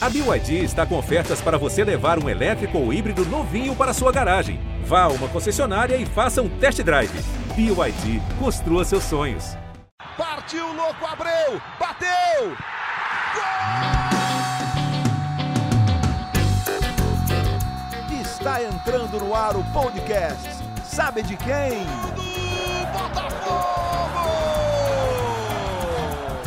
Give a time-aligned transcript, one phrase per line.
[0.00, 4.12] A BYD está com ofertas para você levar um elétrico ou híbrido novinho para sua
[4.12, 4.60] garagem.
[4.84, 7.10] Vá a uma concessionária e faça um test drive.
[7.56, 9.56] BYD, construa seus sonhos.
[10.16, 11.60] Partiu, louco, Abreu!
[11.80, 12.56] Bateu!
[13.34, 13.44] Gol!
[18.20, 20.48] Está entrando no ar o podcast.
[20.84, 21.84] Sabe de quem?
[22.14, 24.28] Do Botafogo!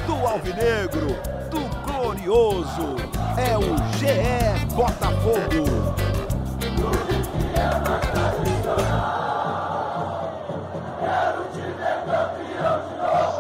[0.08, 1.18] Do Alvinegro,
[1.50, 3.21] do Glorioso.
[3.42, 3.62] É o
[3.98, 6.02] GE Botafogo.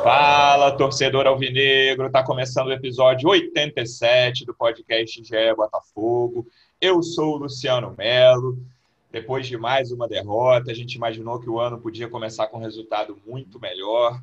[0.04, 6.48] Fala, torcedor alvinegro, tá começando o episódio 87 do podcast GE Botafogo.
[6.82, 8.58] Eu sou o Luciano Melo.
[9.12, 12.62] Depois de mais uma derrota, a gente imaginou que o ano podia começar com um
[12.62, 14.20] resultado muito melhor,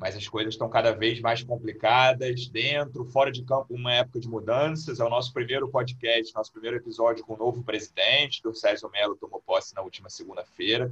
[0.00, 4.26] mas as coisas estão cada vez mais complicadas, dentro, fora de campo, uma época de
[4.26, 4.98] mudanças.
[4.98, 9.14] É o nosso primeiro podcast, nosso primeiro episódio com o novo presidente, do César Melo
[9.14, 10.90] tomou posse na última segunda-feira.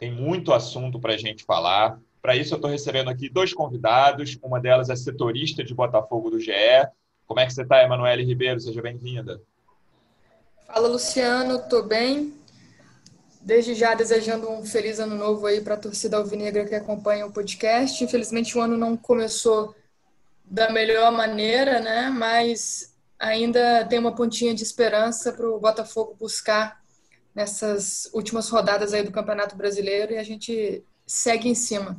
[0.00, 2.00] Tem muito assunto para a gente falar.
[2.20, 4.36] Para isso, eu estou recebendo aqui dois convidados.
[4.42, 6.50] Uma delas é setorista de Botafogo do GE.
[7.28, 8.58] Como é que você está, Emanuele Ribeiro?
[8.58, 9.40] Seja bem-vinda.
[10.66, 11.54] Fala, Luciano.
[11.54, 12.39] Estou bem.
[13.40, 17.32] Desde já desejando um feliz ano novo aí para a torcida alvinegra que acompanha o
[17.32, 18.02] podcast.
[18.04, 19.74] Infelizmente, o ano não começou
[20.44, 22.10] da melhor maneira, né?
[22.10, 26.80] Mas ainda tem uma pontinha de esperança para o Botafogo buscar
[27.34, 31.98] nessas últimas rodadas aí do Campeonato Brasileiro e a gente segue em cima.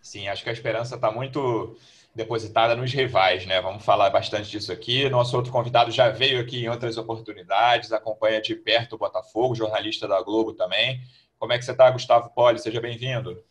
[0.00, 1.76] Sim, acho que a esperança está muito
[2.14, 3.60] depositada nos rivais, né?
[3.60, 5.08] Vamos falar bastante disso aqui.
[5.10, 10.06] Nosso outro convidado já veio aqui em outras oportunidades, acompanha de perto o Botafogo, jornalista
[10.06, 11.00] da Globo também.
[11.38, 12.58] Como é que você está, Gustavo Poli?
[12.58, 13.42] Seja bem-vindo.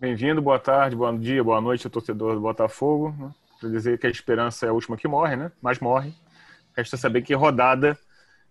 [0.00, 3.32] Bem-vindo, boa tarde, bom dia, boa noite, torcedor do Botafogo.
[3.60, 5.52] Para dizer que a esperança é a última que morre, né?
[5.62, 6.12] Mas morre.
[6.76, 7.96] Resta saber que rodada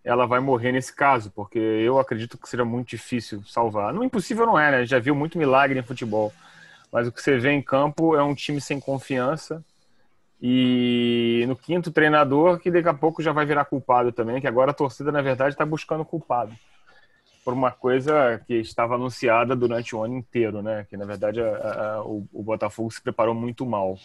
[0.03, 3.94] ela vai morrer nesse caso, porque eu acredito que seja muito difícil salvar.
[3.94, 4.85] Não impossível não é, né?
[4.85, 6.34] Já viu muito milagre em futebol
[6.93, 9.65] mas o que você vê em campo é um time sem confiança
[10.39, 14.69] e no quinto treinador que daqui a pouco já vai virar culpado também, que agora
[14.69, 16.55] a torcida na verdade está buscando culpado
[17.43, 20.85] por uma coisa que estava anunciada durante o ano inteiro, né?
[20.87, 23.97] Que na verdade a, a, o, o, Botafogo se preparou muito mal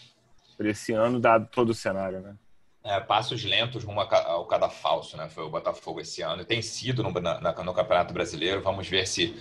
[0.56, 2.34] para esse ano, dado todo o cenário, né?
[2.82, 5.28] É, passos lentos rumo ao cada falso, né?
[5.28, 8.62] Foi o Botafogo esse ano tem sido no, na, no Campeonato Brasileiro.
[8.62, 9.36] Vamos ver se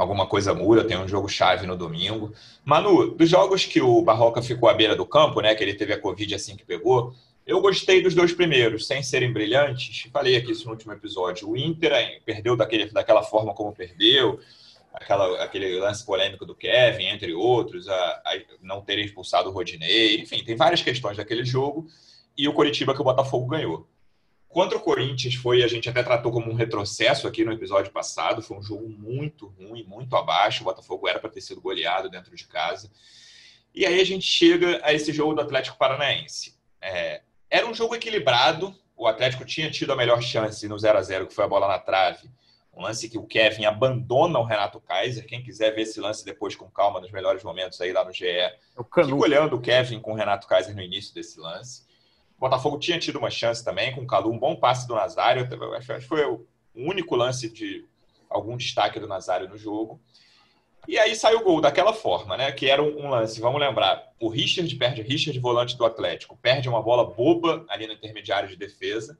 [0.00, 2.32] alguma coisa muda, tem um jogo chave no domingo.
[2.64, 5.92] Manu, dos jogos que o Barroca ficou à beira do campo, né, que ele teve
[5.92, 7.12] a Covid assim que pegou,
[7.46, 10.08] eu gostei dos dois primeiros, sem serem brilhantes.
[10.10, 11.50] Falei aqui isso no último episódio.
[11.50, 14.40] O Inter perdeu daquele, daquela forma como perdeu,
[14.94, 20.22] aquela, aquele lance polêmico do Kevin, entre outros, a, a não ter expulsado o Rodinei.
[20.22, 21.86] Enfim, tem várias questões daquele jogo.
[22.38, 23.86] E o Coritiba que o Botafogo ganhou.
[24.50, 28.42] Contra o Corinthians foi, a gente até tratou como um retrocesso aqui no episódio passado,
[28.42, 32.34] foi um jogo muito ruim, muito abaixo, o Botafogo era para ter sido goleado dentro
[32.34, 32.90] de casa.
[33.72, 36.58] E aí a gente chega a esse jogo do Atlético Paranaense.
[36.80, 41.02] É, era um jogo equilibrado, o Atlético tinha tido a melhor chance no 0 a
[41.02, 42.28] 0 que foi a bola na trave.
[42.74, 45.26] Um lance que o Kevin abandona o Renato Kaiser.
[45.26, 48.26] Quem quiser ver esse lance depois com calma, nos melhores momentos aí lá no GE,
[48.76, 51.88] fica olhando o Kevin com o Renato Kaiser no início desse lance.
[52.40, 55.46] O Botafogo tinha tido uma chance também com o Calu, um bom passe do Nazário.
[55.76, 57.86] Acho que foi o único lance de
[58.30, 60.00] algum destaque do Nazário no jogo.
[60.88, 62.50] E aí saiu o gol daquela forma, né?
[62.50, 66.82] Que era um lance, vamos lembrar, o Richard perde, Richard volante do Atlético, perde uma
[66.82, 69.18] bola boba ali no intermediário de defesa.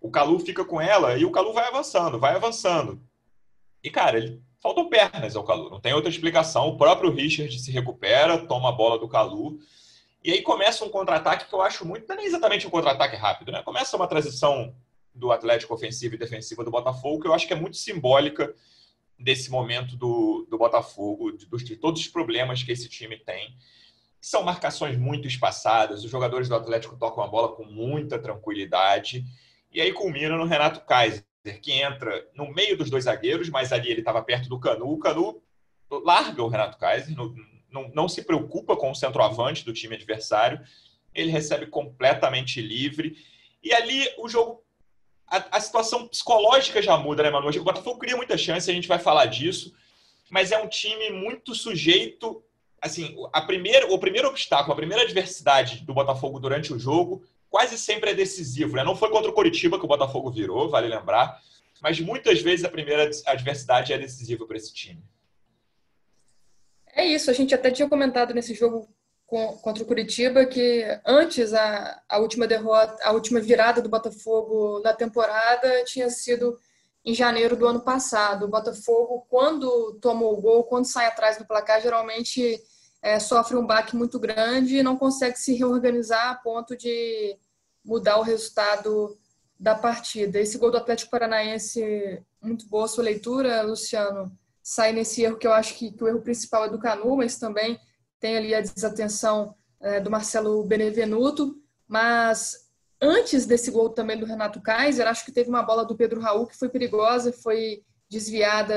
[0.00, 3.02] O Calu fica com ela e o Calu vai avançando, vai avançando.
[3.84, 6.68] E, cara, ele faltou pernas ao Calu, não tem outra explicação.
[6.68, 9.58] O próprio Richard se recupera, toma a bola do Calu
[10.26, 13.52] e aí começa um contra-ataque que eu acho muito, não é exatamente um contra-ataque rápido,
[13.52, 13.62] né?
[13.62, 14.74] Começa uma transição
[15.14, 18.52] do Atlético ofensiva e defensiva do Botafogo, que eu acho que é muito simbólica
[19.16, 23.56] desse momento do, do Botafogo, de, de todos os problemas que esse time tem.
[24.20, 29.24] São marcações muito espaçadas, os jogadores do Atlético tocam a bola com muita tranquilidade,
[29.70, 31.24] e aí culmina no Renato Kaiser,
[31.62, 34.90] que entra no meio dos dois zagueiros, mas ali ele estava perto do Canu.
[34.90, 35.40] O Canu
[35.88, 37.32] larga o Renato Kaiser no,
[37.70, 40.60] não, não se preocupa com o centroavante do time adversário,
[41.14, 43.16] ele recebe completamente livre.
[43.62, 44.62] E ali o jogo,
[45.26, 47.48] a, a situação psicológica já muda, né, Manu?
[47.48, 49.74] O Botafogo cria muita chance, a gente vai falar disso,
[50.30, 52.42] mas é um time muito sujeito.
[52.80, 57.78] Assim, a primeira, o primeiro obstáculo, a primeira adversidade do Botafogo durante o jogo quase
[57.78, 58.76] sempre é decisivo.
[58.76, 58.84] Né?
[58.84, 61.40] Não foi contra o Coritiba que o Botafogo virou, vale lembrar,
[61.80, 65.02] mas muitas vezes a primeira adversidade é decisiva para esse time.
[66.96, 68.88] É isso, a gente até tinha comentado nesse jogo
[69.26, 74.94] contra o Curitiba que antes a, a última derrota, a última virada do Botafogo na
[74.94, 76.58] temporada tinha sido
[77.04, 78.46] em janeiro do ano passado.
[78.46, 82.58] O Botafogo, quando toma o gol, quando sai atrás do placar, geralmente
[83.02, 87.36] é, sofre um baque muito grande e não consegue se reorganizar a ponto de
[87.84, 89.18] mudar o resultado
[89.60, 90.40] da partida.
[90.40, 94.32] Esse gol do Atlético Paranaense, muito boa sua leitura, Luciano,
[94.66, 97.38] sai nesse erro que eu acho que, que o erro principal é do Canu, mas
[97.38, 97.78] também
[98.18, 102.66] tem ali a desatenção é, do Marcelo Benevenuto, mas
[103.00, 106.48] antes desse gol também do Renato Kaiser, acho que teve uma bola do Pedro Raul
[106.48, 108.74] que foi perigosa, foi desviada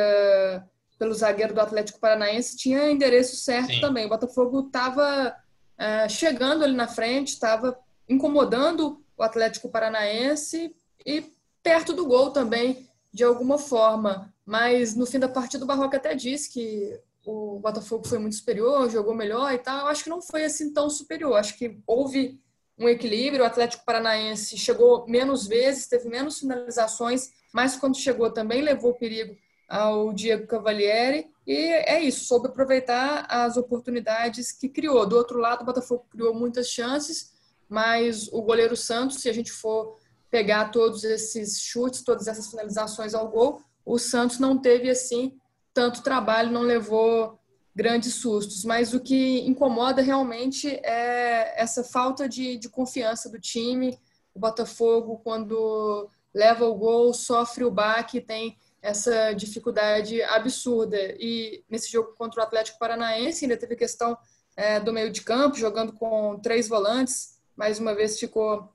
[0.99, 3.81] pelo zagueiro do Atlético Paranaense, tinha endereço certo Sim.
[3.81, 4.05] também.
[4.05, 5.35] O Botafogo estava
[5.75, 7.75] é, chegando ali na frente, estava
[8.07, 10.71] incomodando o Atlético Paranaense
[11.03, 11.33] e
[11.63, 14.31] perto do gol também, de alguma forma.
[14.49, 18.89] Mas no fim da partida, o Barroca até disse que o Botafogo foi muito superior,
[18.89, 19.81] jogou melhor e tal.
[19.81, 21.35] Eu acho que não foi assim tão superior.
[21.35, 22.41] Acho que houve
[22.75, 23.43] um equilíbrio.
[23.43, 29.37] O Atlético Paranaense chegou menos vezes, teve menos finalizações, mas quando chegou também levou perigo
[29.67, 31.27] ao Diego Cavalieri.
[31.45, 35.05] E é isso, soube aproveitar as oportunidades que criou.
[35.05, 37.33] Do outro lado, o Botafogo criou muitas chances,
[37.69, 39.99] mas o goleiro Santos, se a gente for
[40.31, 45.35] pegar todos esses chutes, todas essas finalizações ao gol, o Santos não teve assim
[45.73, 47.39] tanto trabalho, não levou
[47.75, 48.63] grandes sustos.
[48.63, 53.97] Mas o que incomoda realmente é essa falta de, de confiança do time.
[54.31, 60.97] O Botafogo, quando leva o gol, sofre o baque, tem essa dificuldade absurda.
[61.19, 64.15] E nesse jogo contra o Atlético Paranaense ainda teve questão
[64.55, 68.71] é, do meio de campo, jogando com três volantes, mais uma vez ficou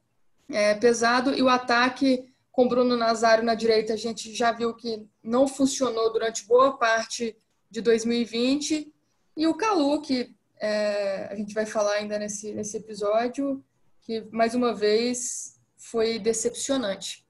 [0.51, 1.33] é, pesado.
[1.33, 6.13] E o ataque com Bruno Nazário na direita, a gente já viu que não funcionou
[6.13, 7.37] durante boa parte
[7.69, 8.95] de 2020.
[9.37, 13.61] E o Calu, que é, a gente vai falar ainda nesse, nesse episódio,
[14.03, 17.27] que mais uma vez foi decepcionante.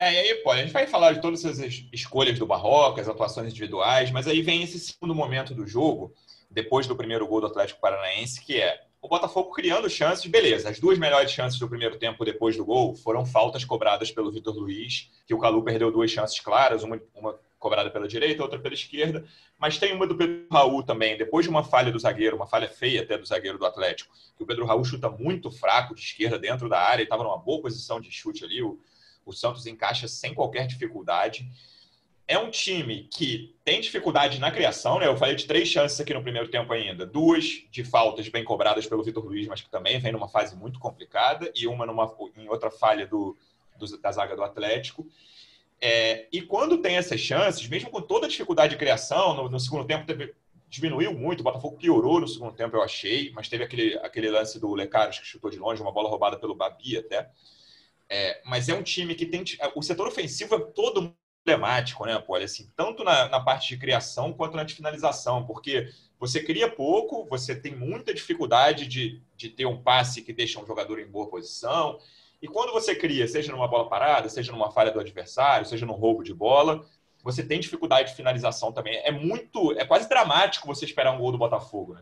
[0.00, 1.58] É, e aí, pô, a gente vai falar de todas as
[1.92, 6.14] escolhas do Barroca, as atuações individuais, mas aí vem esse segundo momento do jogo,
[6.50, 10.70] depois do primeiro gol do Atlético Paranaense, que é o Botafogo criando chances, beleza.
[10.70, 14.56] As duas melhores chances do primeiro tempo depois do gol foram faltas cobradas pelo Vitor
[14.56, 18.72] Luiz, que o Calu perdeu duas chances claras, uma, uma cobrada pela direita, outra pela
[18.72, 19.22] esquerda.
[19.58, 22.66] Mas tem uma do Pedro Raul também, depois de uma falha do zagueiro, uma falha
[22.66, 26.38] feia até do zagueiro do Atlético, que o Pedro Raul chuta muito fraco de esquerda
[26.38, 28.62] dentro da área, e estava numa boa posição de chute ali.
[28.62, 28.80] O,
[29.26, 31.46] o Santos encaixa sem qualquer dificuldade
[32.26, 35.06] é um time que tem dificuldade na criação, né?
[35.06, 37.04] Eu falei de três chances aqui no primeiro tempo ainda.
[37.04, 40.78] Duas de faltas bem cobradas pelo Vitor Luiz, mas que também vem numa fase muito
[40.78, 43.36] complicada, e uma numa, em outra falha do,
[43.78, 45.06] do da zaga do Atlético.
[45.80, 49.60] É, e quando tem essas chances, mesmo com toda a dificuldade de criação, no, no
[49.60, 50.34] segundo tempo teve,
[50.66, 54.58] diminuiu muito, o Botafogo piorou no segundo tempo, eu achei, mas teve aquele, aquele lance
[54.58, 57.30] do Lecaros que chutou de longe, uma bola roubada pelo Babi até.
[58.08, 59.44] É, mas é um time que tem.
[59.74, 61.14] O setor ofensivo é todo
[61.44, 62.44] problemático, né, Poli?
[62.44, 67.26] Assim, tanto na, na, parte de criação quanto na de finalização, porque você cria pouco,
[67.28, 71.28] você tem muita dificuldade de, de ter um passe que deixa um jogador em boa
[71.28, 71.98] posição.
[72.40, 75.92] E quando você cria, seja numa bola parada, seja numa falha do adversário, seja num
[75.92, 76.84] roubo de bola,
[77.22, 78.96] você tem dificuldade de finalização também.
[79.04, 82.00] É muito, é quase dramático você esperar um gol do Botafogo, né?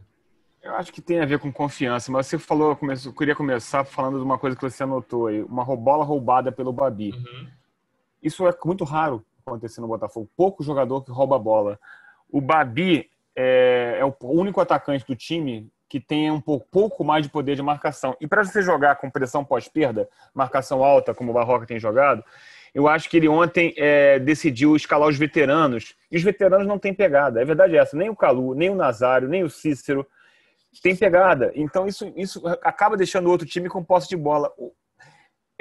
[0.61, 4.19] Eu acho que tem a ver com confiança, mas você falou, eu queria começar falando
[4.19, 7.11] de uma coisa que você anotou aí, uma bola roubada pelo Babi.
[7.11, 7.49] Uhum.
[8.23, 10.29] Isso é muito raro acontecer no Botafogo.
[10.37, 11.79] Pouco jogador que rouba a bola.
[12.31, 17.23] O Babi é, é o único atacante do time que tem um pouco, pouco mais
[17.25, 18.17] de poder de marcação.
[18.19, 22.25] E para você jogar com pressão pós-perda, marcação alta, como o Barroca tem jogado,
[22.75, 25.95] eu acho que ele ontem é, decidiu escalar os veteranos.
[26.11, 27.43] E os veteranos não têm pegada.
[27.43, 27.95] É verdade essa.
[27.95, 30.07] Nem o Calu, nem o Nazário, nem o Cícero
[30.83, 31.53] tem pegada.
[31.55, 34.51] Então isso, isso acaba deixando o outro time com posse de bola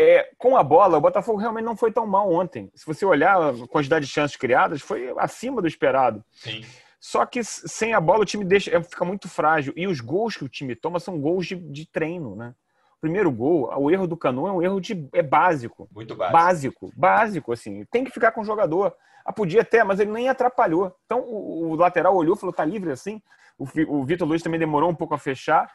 [0.02, 2.72] é, com a bola, o Botafogo realmente não foi tão mal ontem.
[2.76, 6.24] Se você olhar a quantidade de chances criadas, foi acima do esperado.
[6.32, 6.64] Sim.
[7.00, 9.74] Só que sem a bola o time deixa, é, fica muito frágil.
[9.76, 12.54] E os gols que o time toma são gols de, de treino, né?
[12.98, 15.90] O primeiro gol, o erro do Canu é um erro de, é básico.
[15.92, 16.38] Muito básico.
[16.38, 17.84] Básico, básico, assim.
[17.86, 18.96] Tem que ficar com o jogador.
[19.26, 20.96] Ah, podia até, mas ele nem atrapalhou.
[21.06, 23.20] Então o, o lateral olhou e falou: tá livre assim.
[23.58, 25.72] O, o Vitor Luiz também demorou um pouco a fechar.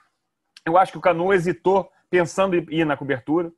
[0.64, 3.52] Eu acho que o Canu hesitou pensando em ir na cobertura.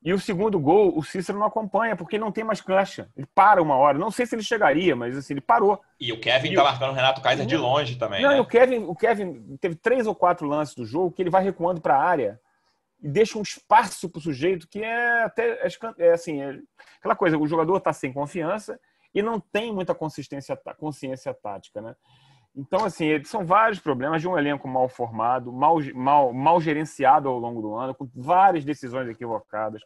[0.00, 3.08] E o segundo gol, o Cícero não acompanha, porque não tem mais cancha.
[3.16, 3.98] Ele para uma hora.
[3.98, 5.80] Não sei se ele chegaria, mas assim, ele parou.
[6.00, 6.64] E o Kevin e tá o...
[6.64, 8.22] marcando o Renato Kaiser de longe também.
[8.22, 8.40] Não, né?
[8.40, 11.80] o Kevin, o Kevin teve três ou quatro lances do jogo que ele vai recuando
[11.80, 12.40] para a área
[13.02, 16.58] e deixa um espaço para o sujeito que é até é, é assim, é
[16.98, 18.78] aquela coisa, o jogador está sem confiança
[19.14, 21.94] e não tem muita consistência, consciência tática, né?
[22.58, 27.38] Então, assim, são vários problemas de um elenco mal formado, mal, mal, mal gerenciado ao
[27.38, 29.80] longo do ano, com várias decisões equivocadas.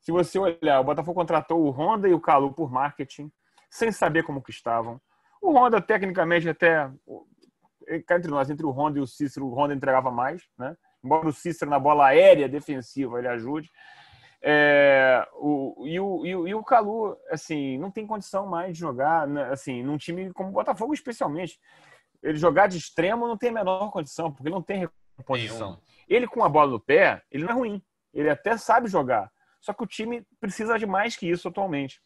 [0.00, 3.30] Se você olhar, o Botafogo contratou o Honda e o Calu por marketing,
[3.68, 4.98] sem saber como que estavam.
[5.42, 6.90] O Honda, tecnicamente, até
[8.10, 10.74] entre nós, entre o Honda e o Cícero, o Honda entregava mais, né?
[11.04, 13.70] Embora o Cícero na bola aérea defensiva ele ajude.
[14.40, 18.80] É, o, e, o, e, o, e o Calu, assim, não tem condição mais de
[18.80, 21.58] jogar, né, assim, num time como o Botafogo, especialmente
[22.22, 25.80] ele jogar de extremo não tem a menor condição, porque não tem reposição.
[26.08, 27.82] Ele com a bola no pé, ele não é ruim.
[28.12, 29.30] Ele até sabe jogar.
[29.60, 32.00] Só que o time precisa de mais que isso atualmente.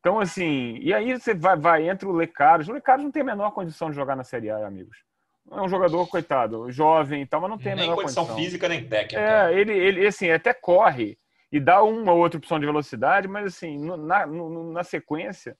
[0.00, 2.68] Então, assim, e aí você vai, vai entre o Lecaros.
[2.68, 5.04] O Lecaros não tem a menor condição de jogar na Série A, amigos.
[5.50, 8.22] É um jogador, coitado, jovem e tal, mas não tem a menor condição.
[8.22, 9.20] Nem condição física, nem técnica.
[9.20, 11.18] É, ele, ele assim, até corre
[11.52, 15.56] e dá uma ou outra opção de velocidade, mas, assim, na, na sequência.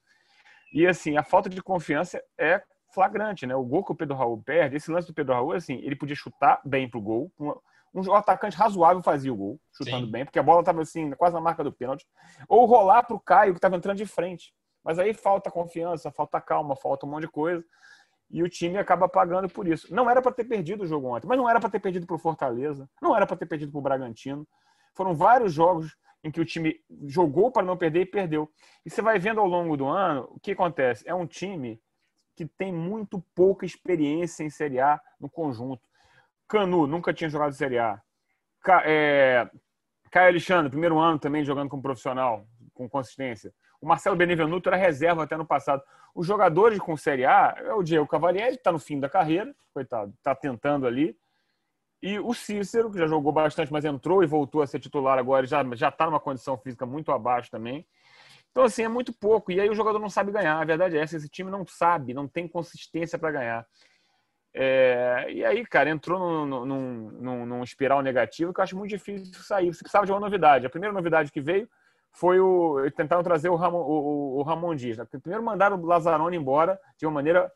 [0.73, 2.63] E, assim, a falta de confiança é
[2.97, 3.55] flagrante, né?
[3.55, 6.17] O gol que o Pedro Raul perde, esse lance do Pedro Raul, assim, ele podia
[6.17, 7.31] chutar bem pro gol.
[7.39, 7.53] Um,
[8.15, 10.13] atacante razoável fazia o gol, chutando Sim.
[10.13, 12.07] bem, porque a bola estava assim, quase na marca do pênalti.
[12.49, 14.55] Ou rolar pro Caio, que estava entrando de frente.
[14.83, 17.63] Mas aí falta confiança, falta calma, falta um monte de coisa.
[18.31, 19.95] E o time acaba pagando por isso.
[19.95, 22.19] Não era para ter perdido o jogo ontem, mas não era para ter perdido pro
[22.19, 24.49] Fortaleza, não era para ter perdido pro Bragantino.
[24.95, 28.51] Foram vários jogos em que o time jogou para não perder e perdeu.
[28.85, 31.07] E você vai vendo ao longo do ano o que acontece.
[31.07, 31.81] É um time
[32.37, 35.83] que tem muito pouca experiência em Série A no conjunto.
[36.47, 38.01] Canu nunca tinha jogado Série A.
[38.61, 39.51] Ca, é,
[40.11, 43.53] Caio Alexandre, primeiro ano também jogando como profissional, com consistência.
[43.81, 45.83] O Marcelo Benevenuto era reserva até no passado.
[46.15, 50.13] Os jogadores com Série A, é o Diego Cavalieri, está no fim da carreira, coitado,
[50.17, 51.17] está tentando ali.
[52.03, 55.47] E o Cícero, que já jogou bastante, mas entrou e voltou a ser titular agora,
[55.47, 57.87] já está numa condição física muito abaixo também.
[58.57, 59.53] Então, assim, é muito pouco.
[59.53, 60.59] E aí o jogador não sabe ganhar.
[60.59, 63.67] A verdade é essa: esse time não sabe, não tem consistência para ganhar.
[64.55, 65.27] É...
[65.29, 69.43] e aí, cara, entrou num, num, num, num, espiral negativo que eu acho muito difícil
[69.43, 69.67] sair.
[69.67, 70.65] Você precisava de uma novidade.
[70.65, 71.69] A primeira novidade que veio
[72.11, 72.91] foi o.
[72.97, 74.97] Tentaram trazer o Ramon, o, o Ramon Dias.
[74.97, 75.05] Né?
[75.05, 77.53] Primeiro mandaram o Lazzaroni embora de uma maneira,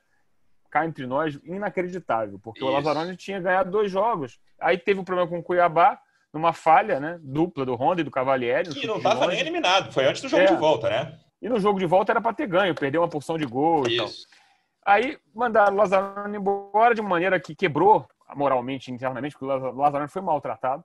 [0.70, 2.38] cá entre nós, inacreditável.
[2.38, 2.68] Porque Isso.
[2.68, 4.38] o Lazzaroni tinha ganhado dois jogos.
[4.60, 5.98] Aí teve um problema com o Cuiabá
[6.32, 8.70] numa falha né, dupla do Honda e do Cavalieri.
[8.70, 10.46] Que não estava nem eliminado, foi antes do jogo é.
[10.46, 11.18] de volta, né?
[11.42, 13.92] E no jogo de volta era para ter ganho, perdeu uma porção de gol Isso.
[13.92, 14.08] e tal.
[14.86, 20.08] Aí mandaram o Lazarone embora de uma maneira que quebrou moralmente, internamente, porque o Lazarone
[20.08, 20.84] foi maltratado.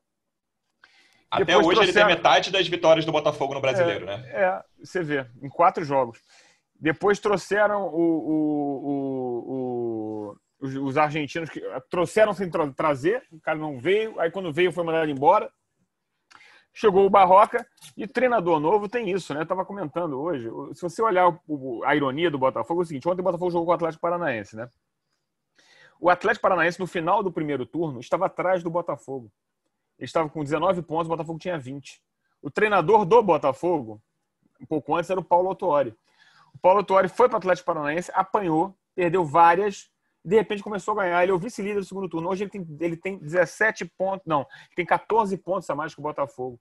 [1.30, 2.08] Até Depois hoje trouxeram...
[2.08, 4.30] ele tem metade das vitórias do Botafogo no brasileiro, é, né?
[4.30, 6.20] É, você vê, em quatro jogos.
[6.80, 8.72] Depois trouxeram o, o,
[10.30, 14.52] o, os, os argentinos que trouxeram sem tra trazer, o cara não veio, aí quando
[14.52, 15.52] veio foi mandado embora.
[16.74, 19.42] Chegou o Barroca e treinador novo tem isso, né?
[19.42, 20.50] Eu tava comentando hoje.
[20.74, 23.66] Se você olhar o, a ironia do Botafogo, é o seguinte: ontem o Botafogo jogou
[23.66, 24.70] com o Atlético Paranaense, né?
[26.00, 29.32] O Atlético Paranaense, no final do primeiro turno, estava atrás do Botafogo.
[29.98, 32.02] Ele estava com 19 pontos, o Botafogo tinha 20.
[32.42, 34.02] O treinador do Botafogo,
[34.60, 35.96] um pouco antes, era o Paulo Autuori.
[36.54, 39.90] O Paulo Autuori foi para o Atlético Paranaense, apanhou, perdeu várias
[40.26, 41.24] de repente começou a ganhar.
[41.24, 42.28] Ele é o vice-líder do segundo turno.
[42.30, 46.04] Hoje ele tem, ele tem 17 pontos, não, tem 14 pontos a mais que o
[46.04, 46.60] Botafogo.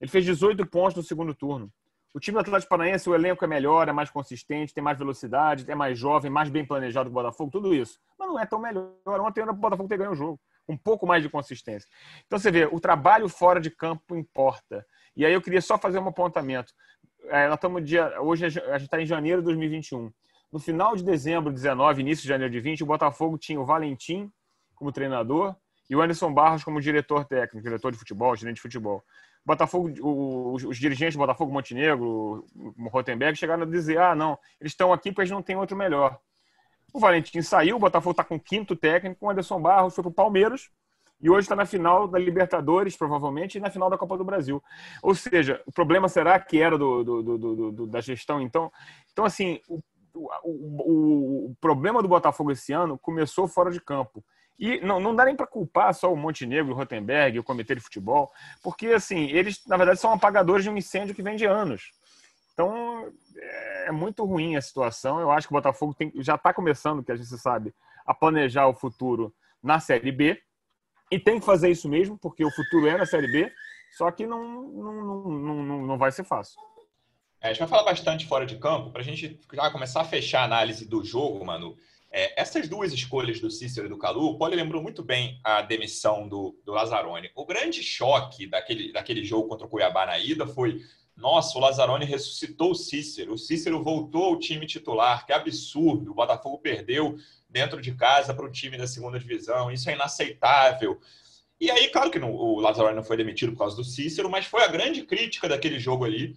[0.00, 1.72] Ele fez 18 pontos no segundo turno.
[2.12, 5.68] O time do Atlético Paranaense, o elenco é melhor, é mais consistente, tem mais velocidade,
[5.68, 7.98] é mais jovem, mais bem planejado que o Botafogo, tudo isso.
[8.16, 8.92] Mas não é tão melhor.
[9.04, 11.88] Ontem era o Botafogo ter ganho o jogo, um pouco mais de consistência.
[12.26, 14.86] Então você vê, o trabalho fora de campo importa.
[15.16, 16.72] E aí eu queria só fazer um apontamento.
[17.24, 20.12] É, nós estamos dia, hoje a gente está em janeiro de 2021.
[20.54, 23.64] No final de dezembro de 19, início de janeiro de 20, o Botafogo tinha o
[23.64, 24.30] Valentim
[24.76, 25.56] como treinador
[25.90, 28.98] e o Anderson Barros como diretor técnico, diretor de futebol, gerente de futebol.
[29.44, 29.92] O Botafogo,
[30.54, 34.92] os, os, dirigentes do Botafogo, Montenegro, o Rotenberg, chegaram a dizer: ah, não, eles estão
[34.92, 36.20] aqui porque eles não têm outro melhor.
[36.92, 40.10] O Valentim saiu, o Botafogo está com o quinto técnico, o Anderson Barros foi para
[40.10, 40.70] o Palmeiras
[41.20, 44.62] e hoje está na final da Libertadores, provavelmente, e na final da Copa do Brasil.
[45.02, 48.40] Ou seja, o problema será que era do, do, do, do da gestão?
[48.40, 48.70] Então,
[49.12, 49.82] então assim, o
[50.14, 54.24] o, o, problema do Botafogo esse ano começou fora de campo.
[54.58, 57.80] E não, não dá nem para culpar só o Montenegro, o Rotenberg, o Comitê de
[57.80, 61.92] Futebol, porque, assim, eles, na verdade, são apagadores de um incêndio que vem de anos.
[62.52, 63.12] Então,
[63.84, 65.18] é muito ruim a situação.
[65.18, 67.74] Eu acho que o Botafogo tem, já está começando, que a gente sabe,
[68.06, 70.40] a planejar o futuro na Série B.
[71.10, 73.52] E tem que fazer isso mesmo, porque o futuro é na Série B,
[73.96, 76.60] só que não, não, não, não, não vai ser fácil.
[77.44, 80.04] É, a gente vai falar bastante fora de campo, para a gente já começar a
[80.04, 81.76] fechar a análise do jogo, Manu.
[82.10, 85.60] É, essas duas escolhas do Cícero e do Calu, o Poli lembrou muito bem a
[85.60, 87.30] demissão do, do Lazzaroni.
[87.34, 90.80] O grande choque daquele, daquele jogo contra o Cuiabá na ida foi
[91.14, 93.34] nossa, o Lazzaroni ressuscitou o Cícero.
[93.34, 95.26] O Cícero voltou ao time titular.
[95.26, 96.12] Que absurdo.
[96.12, 99.70] O Botafogo perdeu dentro de casa para o time da segunda divisão.
[99.70, 100.98] Isso é inaceitável.
[101.60, 104.46] E aí, claro que não, o Lazzaroni não foi demitido por causa do Cícero, mas
[104.46, 106.34] foi a grande crítica daquele jogo ali.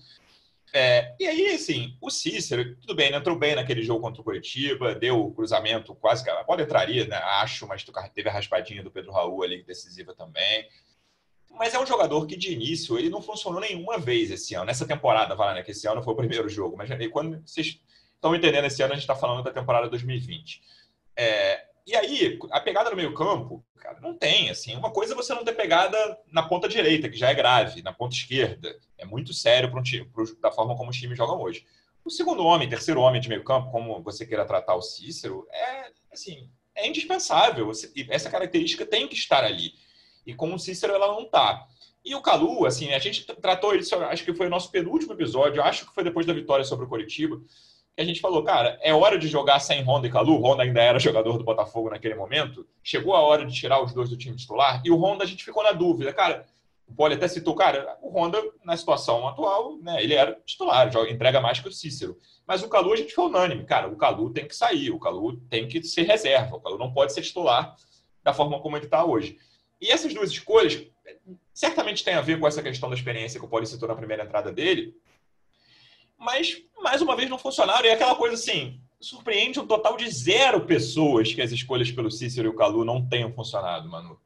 [0.74, 4.24] É, e aí, assim, o Cícero, tudo bem, ele entrou bem naquele jogo contra o
[4.24, 6.30] Curitiba, deu o cruzamento quase que.
[6.30, 7.16] A bola entraria, né?
[7.16, 10.68] Acho, mas teve a raspadinha do Pedro Raul ali, decisiva também.
[11.52, 14.66] Mas é um jogador que, de início, ele não funcionou nenhuma vez esse ano.
[14.66, 15.64] Nessa temporada, vai né?
[15.64, 16.78] Que esse ano foi o primeiro jogo.
[16.78, 17.80] Mas quando vocês
[18.14, 20.62] estão entendendo, esse ano a gente está falando da temporada 2020.
[21.16, 24.50] É, e aí, a pegada no meio-campo, cara, não tem.
[24.50, 25.98] Assim, uma coisa é você não ter pegada
[26.30, 28.78] na ponta direita, que já é grave, na ponta esquerda.
[28.98, 31.66] É muito sério para um time, pro, da forma como os times jogam hoje.
[32.04, 36.50] O segundo homem, terceiro homem de meio-campo, como você queira tratar o Cícero, é assim,
[36.76, 37.72] é indispensável.
[38.10, 39.72] Essa característica tem que estar ali.
[40.26, 41.66] E com o Cícero ela não tá.
[42.04, 45.64] E o Calu, assim, a gente tratou isso, acho que foi o nosso penúltimo episódio,
[45.64, 47.42] acho que foi depois da vitória sobre o Coritiba,
[47.98, 50.40] a gente falou, cara, é hora de jogar sem Honda e Calu.
[50.40, 52.68] Honda ainda era jogador do Botafogo naquele momento.
[52.84, 54.82] Chegou a hora de tirar os dois do time titular.
[54.86, 56.46] E o Honda a gente ficou na dúvida, cara.
[56.88, 61.12] O Poli até citou, cara, o Honda, na situação atual, né, ele era titular, joga,
[61.12, 62.18] entrega mais que o Cícero.
[62.48, 65.36] Mas o Calu a gente foi unânime, cara, o Calu tem que sair, o Calu
[65.50, 67.76] tem que ser reserva, o Calu não pode ser titular
[68.24, 69.38] da forma como ele está hoje.
[69.82, 70.82] E essas duas escolhas
[71.54, 74.24] certamente têm a ver com essa questão da experiência que o Poli citou na primeira
[74.24, 74.96] entrada dele,
[76.18, 77.86] mas, mais uma vez, não funcionaram.
[77.86, 82.12] E é aquela coisa assim, surpreende um total de zero pessoas que as escolhas pelo
[82.12, 84.20] Cícero e o Calu não tenham funcionado, Manu.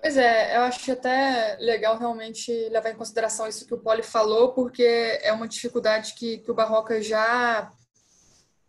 [0.00, 4.52] Pois é, eu acho até legal realmente levar em consideração isso que o Poli falou,
[4.52, 4.82] porque
[5.22, 7.70] é uma dificuldade que, que o Barroca já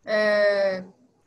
[0.05, 0.83] é,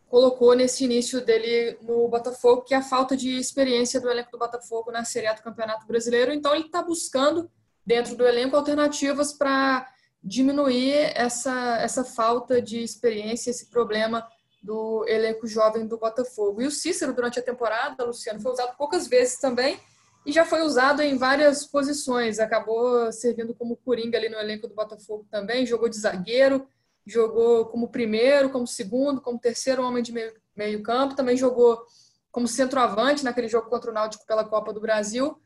[0.07, 4.39] colocou nesse início dele no Botafogo, que é a falta de experiência do elenco do
[4.39, 6.33] Botafogo na Série A do Campeonato Brasileiro.
[6.33, 7.51] Então, ele está buscando,
[7.85, 9.89] dentro do elenco, alternativas para
[10.25, 14.27] diminuir essa, essa falta de experiência, esse problema
[14.63, 16.63] do elenco jovem do Botafogo.
[16.63, 19.79] E o Cícero, durante a temporada, Luciano, foi usado poucas vezes também
[20.25, 22.39] e já foi usado em várias posições.
[22.39, 26.67] Acabou servindo como coringa ali no elenco do Botafogo também, jogou de zagueiro,
[27.07, 31.85] jogou como primeiro, como segundo, como terceiro homem de meio, meio campo, também jogou
[32.33, 35.39] como centroavante naquele jogo contra o Náutico pela Copa do Brasil,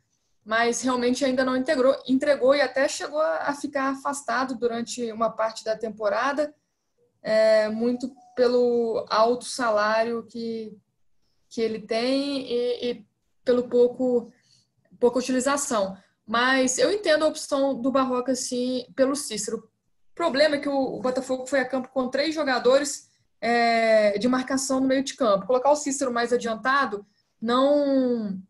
[0.49, 5.63] mas realmente ainda não integrou, entregou e até chegou a ficar afastado durante uma parte
[5.63, 6.55] da temporada,
[7.23, 10.75] é, muito pelo alto salário que,
[11.51, 13.07] que ele tem e, e
[13.45, 14.33] pelo pouco
[14.99, 15.95] pouca utilização.
[16.27, 19.71] Mas eu entendo a opção do Barroca, sim, pelo Cícero
[20.15, 24.87] problema é que o, Botafogo foi a campo com três jogadores é, de marcação no
[24.87, 25.47] meio de campo.
[25.47, 27.05] Colocar o Cícero mais adiantado
[27.39, 28.43] não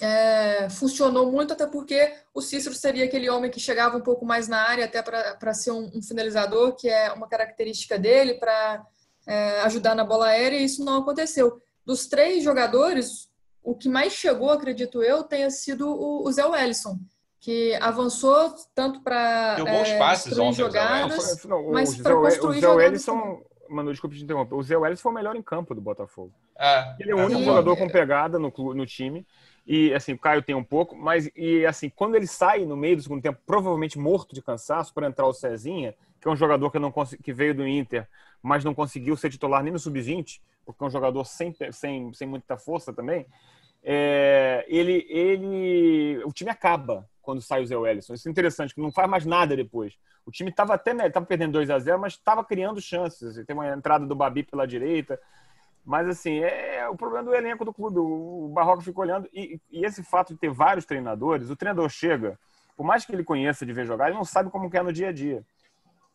[0.00, 4.48] é, funcionou muito, até porque o Cícero seria aquele homem que chegava um pouco mais
[4.48, 8.84] na área, até para ser um, um, finalizador, que é uma característica dele, para
[9.26, 11.60] é, ajudar na bola aérea, e isso não aconteceu.
[11.84, 13.28] Dos três jogadores,
[13.62, 16.98] o que mais chegou, acredito eu, tenha sido o, o Zé Wellison
[17.44, 23.90] que avançou tanto para é, construir jogadas, não, mas para construir o Zé Wellison, Manu,
[23.90, 24.54] desculpe te interromper.
[24.54, 26.32] O Zé Wellison foi o melhor em campo do Botafogo.
[26.58, 27.44] É, ele é o único sim.
[27.44, 29.26] jogador com pegada no, no time.
[29.66, 32.96] E assim, o Caio tem um pouco, mas e assim, quando ele sai no meio
[32.96, 36.70] do segundo tempo, provavelmente morto de cansaço, para entrar o Cezinha, que é um jogador
[36.70, 38.06] que, não que veio do Inter,
[38.42, 42.28] mas não conseguiu ser titular nem no sub-20, porque é um jogador sem, sem, sem
[42.28, 43.26] muita força também.
[43.82, 48.14] É, ele, ele, o time acaba quando sai o Zé Wellison.
[48.14, 49.94] Isso é interessante, que não faz mais nada depois.
[50.26, 53.44] O time estava até né, tava perdendo 2 a 0 mas estava criando chances.
[53.46, 55.20] Tem uma entrada do Babi pela direita.
[55.84, 57.98] Mas, assim, é, é o problema do elenco do clube.
[57.98, 59.28] O Barroca fica olhando.
[59.32, 62.38] E, e, esse fato de ter vários treinadores, o treinador chega,
[62.76, 65.08] por mais que ele conheça de ver jogar, ele não sabe como é no dia
[65.08, 65.44] a dia.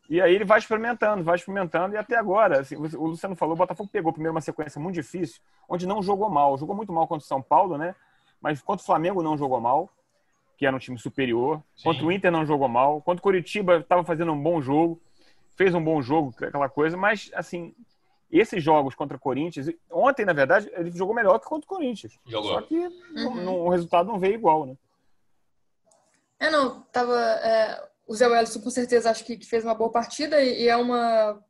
[0.08, 3.58] E aí ele vai experimentando, vai experimentando, e até agora, assim, o Luciano falou, o
[3.58, 6.58] Botafogo pegou primeiro uma sequência muito difícil, onde não jogou mal.
[6.58, 7.94] Jogou muito mal contra o São Paulo, né?
[8.40, 9.88] Mas contra o Flamengo não jogou mal
[10.60, 11.62] que era um time superior.
[11.74, 11.84] Sim.
[11.84, 13.00] Contra o Inter não jogou mal.
[13.00, 15.00] Contra o Curitiba estava fazendo um bom jogo.
[15.56, 16.98] Fez um bom jogo, aquela coisa.
[16.98, 17.74] Mas, assim,
[18.30, 19.68] esses jogos contra o Corinthians...
[19.90, 22.18] Ontem, na verdade, ele jogou melhor que contra o Corinthians.
[22.26, 22.54] Jogou.
[22.54, 23.66] Só que uhum.
[23.66, 24.76] o resultado não veio igual, né?
[26.38, 26.82] É, não.
[26.92, 27.18] Tava...
[27.18, 30.42] É, o Zé Wellison, com certeza, acho que fez uma boa partida.
[30.42, 31.42] E é uma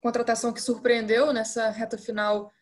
[0.00, 2.52] contratação que surpreendeu nessa reta final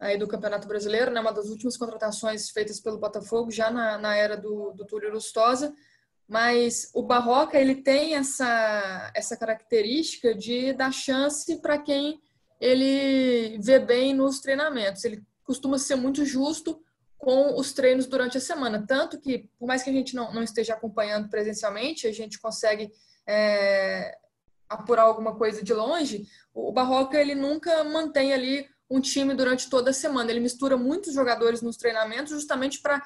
[0.00, 4.16] aí do Campeonato Brasileiro, né, uma das últimas contratações feitas pelo Botafogo, já na, na
[4.16, 5.74] era do, do Túlio Lustosa,
[6.26, 12.20] mas o Barroca ele tem essa, essa característica de dar chance para quem
[12.60, 15.04] ele vê bem nos treinamentos.
[15.04, 16.80] Ele costuma ser muito justo
[17.16, 18.84] com os treinos durante a semana.
[18.86, 22.92] Tanto que, por mais que a gente não, não esteja acompanhando presencialmente, a gente consegue
[23.26, 24.16] é,
[24.68, 26.26] apurar alguma coisa de longe.
[26.54, 30.30] O Barroca, ele nunca mantém ali um time durante toda a semana.
[30.30, 33.02] Ele mistura muitos jogadores nos treinamentos justamente para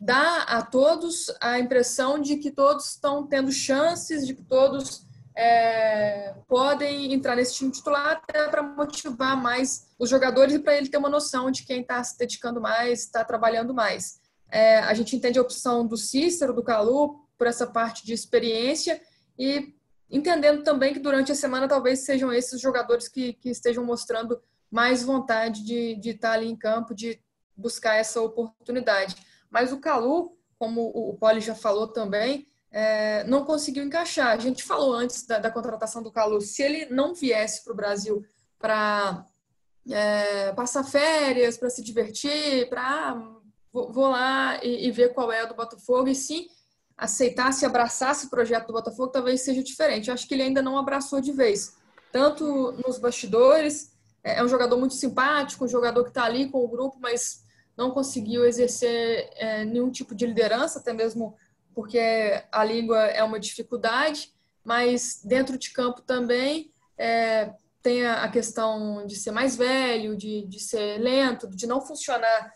[0.00, 6.34] dar a todos a impressão de que todos estão tendo chances, de que todos é,
[6.48, 10.98] podem entrar nesse time titular até para motivar mais os jogadores e para ele ter
[10.98, 14.20] uma noção de quem está se dedicando mais, está trabalhando mais.
[14.50, 19.00] É, a gente entende a opção do Cícero, do Calu, por essa parte de experiência
[19.38, 19.74] e
[20.10, 25.02] entendendo também que durante a semana talvez sejam esses jogadores que, que estejam mostrando mais
[25.02, 27.20] vontade de, de estar ali em campo, de
[27.56, 29.16] buscar essa oportunidade.
[29.48, 34.28] Mas o Calu, como o Poli já falou também, é, não conseguiu encaixar.
[34.28, 37.76] A gente falou antes da, da contratação do Calu, se ele não viesse para o
[37.76, 38.24] Brasil
[38.58, 39.26] para
[39.90, 43.40] é, passar férias, para se divertir, para ah,
[43.72, 46.48] vou, vou, lá e, e, ver qual é a do Botafogo, e sim
[46.96, 50.08] aceitasse, abraçasse o projeto do Botafogo, talvez seja diferente.
[50.08, 51.76] Eu acho que ele ainda não abraçou de vez,
[52.12, 53.90] tanto nos bastidores
[54.22, 57.42] é, é um jogador muito simpático, um jogador que está ali com o grupo, mas
[57.76, 61.34] não conseguiu exercer é, nenhum tipo de liderança, até mesmo
[61.74, 64.32] porque a língua é uma dificuldade,
[64.64, 67.52] mas dentro de campo também é,
[67.82, 72.52] tem a questão de ser mais velho, de, de ser lento, de não funcionar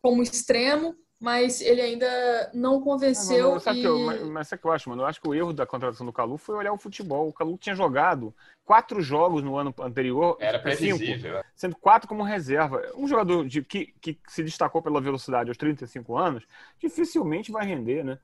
[0.00, 3.54] como extremo, mas ele ainda não convenceu.
[3.54, 3.82] Ah, sabe e...
[3.82, 5.02] que eu, mas, mas sabe o que eu acho, mano?
[5.02, 7.28] Eu acho que o erro da contratação do Calu foi olhar o futebol.
[7.28, 8.34] O Calu tinha jogado
[8.64, 10.36] quatro jogos no ano anterior.
[10.40, 11.36] Era previsível.
[11.38, 12.82] Cinco, sendo quatro como reserva.
[12.96, 16.44] Um jogador de, que, que se destacou pela velocidade aos 35 anos,
[16.80, 18.18] dificilmente vai render, né?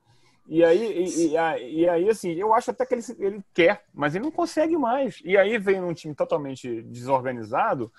[0.49, 4.15] E aí, e, e, e, aí, assim, eu acho até que ele, ele quer, mas
[4.15, 5.21] ele não consegue mais.
[5.23, 7.91] E aí vem num time totalmente desorganizado.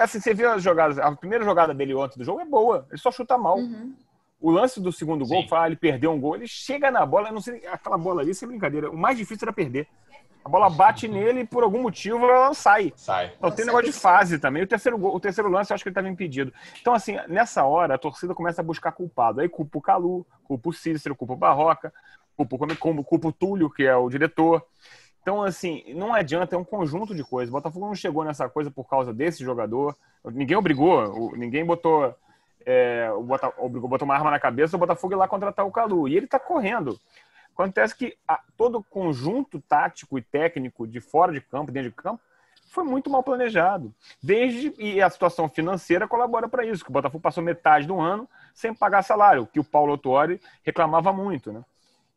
[0.00, 3.00] Assim, você viu as jogadas, a primeira jogada dele ontem do jogo é boa, ele
[3.00, 3.58] só chuta mal.
[3.58, 3.92] Uhum.
[4.40, 7.40] O lance do segundo gol, fala, ele perdeu um gol, ele chega na bola, não
[7.40, 9.88] sei, aquela bola ali, sem brincadeira, o mais difícil era perder.
[10.46, 12.92] A bola bate nele e por algum motivo ela sai.
[12.94, 13.32] Sai.
[13.36, 14.62] Então tem negócio de fase também.
[14.62, 16.52] O terceiro, gol, o terceiro lance eu acho que ele estava impedido.
[16.80, 19.40] Então, assim, nessa hora a torcida começa a buscar culpado.
[19.40, 21.92] Aí culpa o Calu, culpa o Cícero, culpa o Barroca,
[22.36, 24.64] culpa, culpa, culpa o Túlio, que é o diretor.
[25.20, 27.50] Então, assim, não adianta, é um conjunto de coisas.
[27.50, 29.96] O Botafogo não chegou nessa coisa por causa desse jogador.
[30.26, 32.14] Ninguém obrigou, ninguém botou
[32.64, 36.06] é, o Botafogo botou uma arma na cabeça, o Botafogo ir lá contratar o Calu.
[36.06, 37.00] E ele está correndo.
[37.56, 41.96] Acontece que a, todo o conjunto tático e técnico de fora de campo, dentro de
[41.96, 42.20] campo,
[42.68, 43.94] foi muito mal planejado.
[44.22, 48.28] Desde e a situação financeira colabora para isso, que o Botafogo passou metade do ano
[48.54, 51.64] sem pagar salário, que o Paulo Autori reclamava muito, né?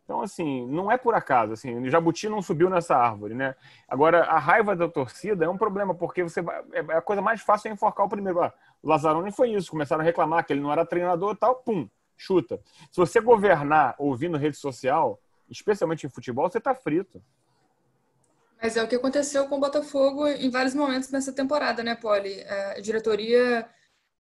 [0.04, 1.54] Então, assim, não é por acaso.
[1.54, 3.56] Assim, o Jabuti não subiu nessa árvore, né?
[3.88, 7.22] Agora, a raiva da torcida é um problema, porque você vai, é, é a coisa
[7.22, 8.42] mais fácil é enforcar o primeiro.
[8.42, 8.52] Ah,
[8.84, 12.60] o Lazzaroni foi isso, começaram a reclamar que ele não era treinador tal, pum, chuta.
[12.92, 17.22] Se você governar ouvindo rede social, especialmente em futebol, você está frito.
[18.62, 22.44] Mas é o que aconteceu com o Botafogo em vários momentos nessa temporada, né, Poli?
[22.44, 23.68] A diretoria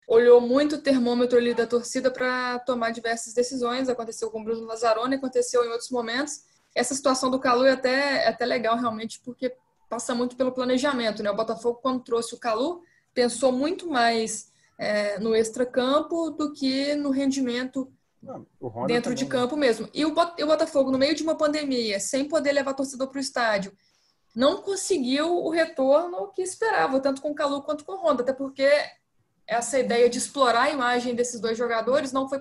[0.08, 3.88] olhou muito o termômetro ali da torcida para tomar diversas decisões.
[3.88, 6.40] Aconteceu com o Bruno Lazzaroni, aconteceu em outros momentos.
[6.74, 9.54] Essa situação do Calu é até, é até legal, realmente, porque
[9.88, 11.22] passa muito pelo planejamento.
[11.22, 11.30] Né?
[11.30, 17.10] O Botafogo, quando trouxe o Calu, pensou muito mais é, no extracampo do que no
[17.10, 18.46] rendimento Não,
[18.86, 19.88] dentro de campo mesmo.
[19.94, 23.72] E o Botafogo, no meio de uma pandemia, sem poder levar torcedor para o estádio,
[24.34, 28.32] não conseguiu o retorno que esperava, tanto com o Calu quanto com o Honda, até
[28.32, 28.68] porque
[29.46, 32.38] essa ideia de explorar a imagem desses dois jogadores não foi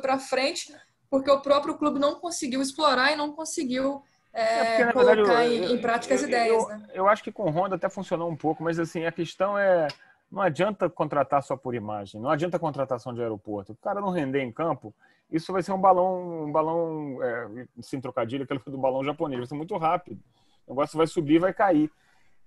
[0.00, 0.74] para frente
[1.08, 5.56] porque o próprio clube não conseguiu explorar e não conseguiu é, é porque, colocar verdade,
[5.56, 6.62] eu, em, em, prática eu, as ideias.
[6.62, 6.88] Eu, né?
[6.94, 9.88] eu, acho que com Honda até funcionou um pouco, mas assim a questão é
[10.32, 13.72] não adianta contratar só por imagem, não adianta contratação de aeroporto.
[13.72, 14.94] O cara não render em campo,
[15.30, 19.46] isso vai ser um balão, um balão, é, sem trocadilho, aquele do balão japonês, vai
[19.46, 20.18] ser muito rápido.
[20.66, 21.90] O negócio vai subir, vai cair.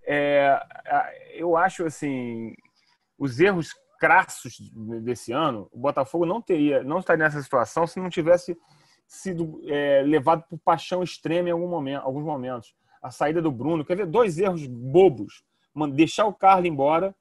[0.04, 0.60] É,
[1.36, 2.56] eu acho assim,
[3.20, 3.70] os erros
[4.00, 4.58] crassos
[5.04, 8.58] desse ano, o Botafogo não teria, não estaria nessa situação se não tivesse
[9.08, 12.74] sido é, levado por paixão extrema em algum momento, alguns momentos.
[13.00, 15.44] A saída do Bruno, quer ver dois erros bobos,
[15.94, 17.16] deixar o Carly embora,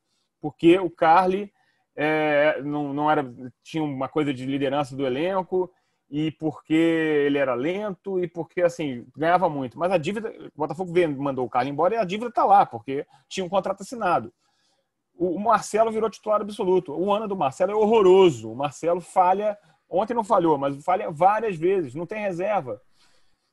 [0.44, 1.50] porque o Carly
[1.96, 3.24] é, não, não era
[3.62, 5.72] tinha uma coisa de liderança do elenco
[6.10, 9.78] e porque ele era lento e porque assim ganhava muito.
[9.78, 13.06] Mas a dívida, o Botafogo mandou o Carly embora e a dívida está lá porque
[13.26, 14.30] tinha um contrato assinado
[15.16, 16.92] o Marcelo virou titular absoluto.
[16.92, 18.50] O ano do Marcelo é horroroso.
[18.50, 19.56] O Marcelo falha,
[19.88, 22.80] ontem não falhou, mas falha várias vezes, não tem reserva.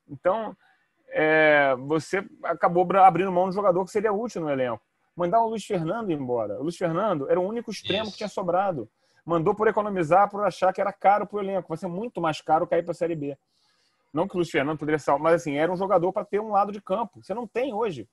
[0.07, 0.55] Então,
[1.09, 4.83] é, você acabou abrindo mão de um jogador que seria útil no elenco.
[5.21, 6.59] Mandar o Luiz Fernando embora.
[6.59, 8.11] O Luiz Fernando era o único extremo Isso.
[8.13, 8.89] que tinha sobrado.
[9.25, 11.67] Mandou por economizar, por achar que era caro para o elenco.
[11.69, 13.37] Vai ser muito mais caro cair para a Série B.
[14.13, 16.51] Não que o Luiz Fernando poderia ser, mas assim, era um jogador para ter um
[16.51, 17.21] lado de campo.
[17.23, 18.07] Você não tem hoje.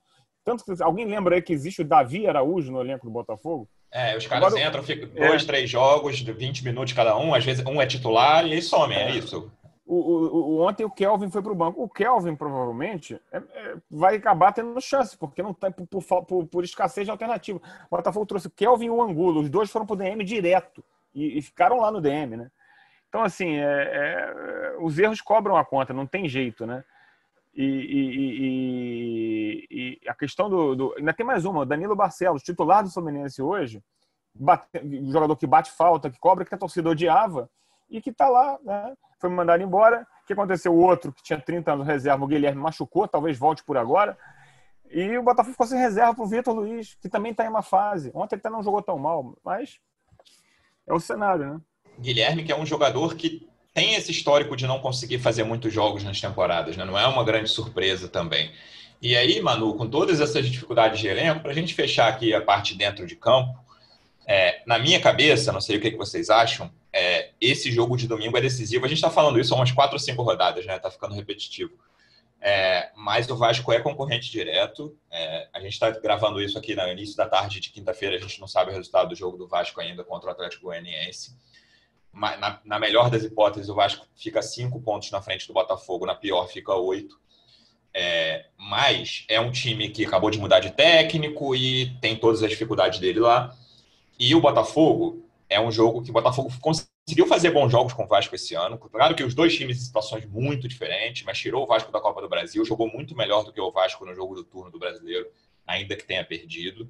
[0.45, 3.67] Tanto que alguém lembra aí que existe o Davi Araújo no elenco do Botafogo?
[3.91, 5.27] É, os caras Agora- entram, ficam É.
[5.27, 8.61] dois, três jogos, de 20 minutos cada um, às vezes um é titular e aí
[8.61, 9.15] somem, é, É.
[9.17, 9.51] isso.
[9.91, 11.81] O, o- o- ontem o Kelvin foi para o banco.
[11.81, 16.45] O Kelvin, provavelmente, é- é, vai acabar tendo chance, porque não tem por, por por-
[16.45, 17.59] por escassez de alternativa.
[17.89, 19.41] O Botafogo trouxe o Kelvin e o Angulo.
[19.41, 22.51] Os dois foram para o DM direto e, e ficaram lá no DM, né?
[23.07, 26.83] Então, assim, é- é- os erros cobram a conta, não tem jeito, né?
[27.55, 31.65] E, e- e- a questão do, do- Ainda tem mais uma.
[31.65, 33.81] Danilo Barcelos, titular do Fluminense hoje,
[34.35, 34.67] bate-
[35.11, 37.49] jogador que bate falta, que cobra, que a torcida odiava
[37.89, 38.95] e que está lá, né?
[39.19, 40.07] Foi mandado embora.
[40.23, 40.73] O que aconteceu?
[40.73, 44.17] O outro, que tinha 30 anos de reserva, o Guilherme, machucou, talvez volte por agora.
[44.89, 47.61] E o Botafogo ficou sem reserva para o Vitor Luiz, que também está em uma
[47.61, 48.11] fase.
[48.13, 49.79] Ontem ele até não jogou tão mal, mas
[50.87, 51.61] é o cenário, né?
[51.99, 56.03] Guilherme, que é um jogador que tem esse histórico de não conseguir fazer muitos jogos
[56.03, 56.85] nas temporadas, né?
[56.85, 58.51] Não é uma grande surpresa também.
[59.01, 62.41] E aí, Manu, com todas essas dificuldades de elenco, para a gente fechar aqui a
[62.41, 63.57] parte dentro de campo,
[64.27, 68.07] é, na minha cabeça, não sei o que, que vocês acham, é, esse jogo de
[68.07, 68.85] domingo é decisivo.
[68.85, 70.77] A gente está falando isso há umas quatro ou cinco rodadas, né?
[70.79, 71.71] Tá ficando repetitivo.
[72.41, 74.97] É, mas o Vasco é concorrente direto.
[75.11, 78.15] É, a gente está gravando isso aqui no início da tarde de quinta-feira.
[78.15, 81.37] A gente não sabe o resultado do jogo do Vasco ainda contra o Atlético Goianiense.
[82.13, 86.15] Na, na melhor das hipóteses, o Vasco fica cinco pontos na frente do Botafogo, na
[86.15, 87.19] pior, fica oito.
[87.93, 92.49] É, mas é um time que acabou de mudar de técnico e tem todas as
[92.49, 93.55] dificuldades dele lá.
[94.17, 96.89] E o Botafogo é um jogo que o Botafogo conseguiu
[97.27, 98.77] fazer bons jogos com o Vasco esse ano.
[98.77, 102.21] Claro que os dois times em situações muito diferentes, mas tirou o Vasco da Copa
[102.21, 105.27] do Brasil, jogou muito melhor do que o Vasco no jogo do turno do brasileiro,
[105.65, 106.89] ainda que tenha perdido.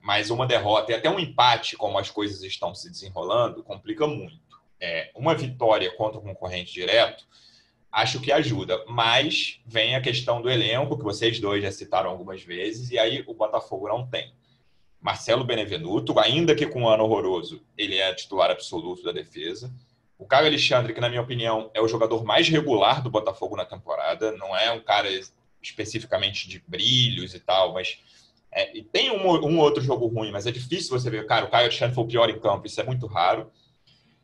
[0.00, 4.38] Mas uma derrota e até um empate, como as coisas estão se desenrolando, complica muito.
[4.80, 7.26] É, uma vitória contra o concorrente direto,
[7.90, 8.84] acho que ajuda.
[8.86, 13.24] Mas vem a questão do elenco, que vocês dois já citaram algumas vezes, e aí
[13.26, 14.34] o Botafogo não tem.
[15.04, 19.70] Marcelo Benevenuto, ainda que com um ano horroroso, ele é titular absoluto da defesa.
[20.18, 23.66] O Caio Alexandre, que na minha opinião é o jogador mais regular do Botafogo na
[23.66, 25.10] temporada, não é um cara
[25.62, 27.98] especificamente de brilhos e tal, mas
[28.50, 31.50] é, e tem um, um, outro jogo ruim, mas é difícil você ver, cara, o
[31.50, 33.52] Caio Alexandre foi o pior em campo, isso é muito raro.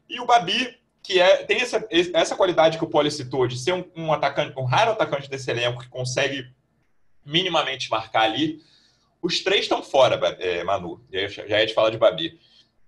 [0.09, 3.75] E o Babi, que é, tem essa, essa qualidade que o Poli citou, de ser
[3.75, 6.51] um, um atacante, um raro atacante desse elenco que consegue
[7.23, 8.63] minimamente marcar ali.
[9.23, 11.05] Os três estão fora, é, Manu.
[11.13, 12.39] Já ia te falar de Babi.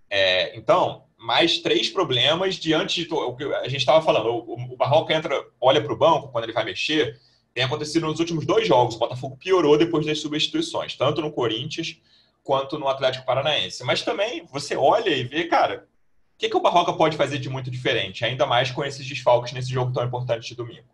[0.09, 4.29] É, então, mais três problemas diante de o que a gente estava falando.
[4.29, 7.21] O, o Barroca entra, olha para o banco quando ele vai mexer.
[7.55, 8.97] Tem acontecido nos últimos dois jogos.
[8.97, 11.99] O Botafogo piorou depois das substituições, tanto no Corinthians
[12.43, 13.85] quanto no Atlético Paranaense.
[13.85, 15.87] Mas também você olha e vê, cara,
[16.35, 19.53] o que, que o Barroca pode fazer de muito diferente, ainda mais com esses desfalques
[19.53, 20.89] nesse jogo tão importante de domingo?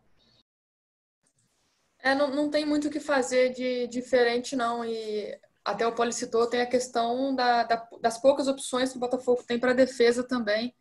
[2.00, 4.84] É, não, não tem muito o que fazer de diferente, não.
[4.84, 9.00] E até o Poli citou, tem a questão da, da, das poucas opções que o
[9.00, 10.74] Botafogo tem para defesa também.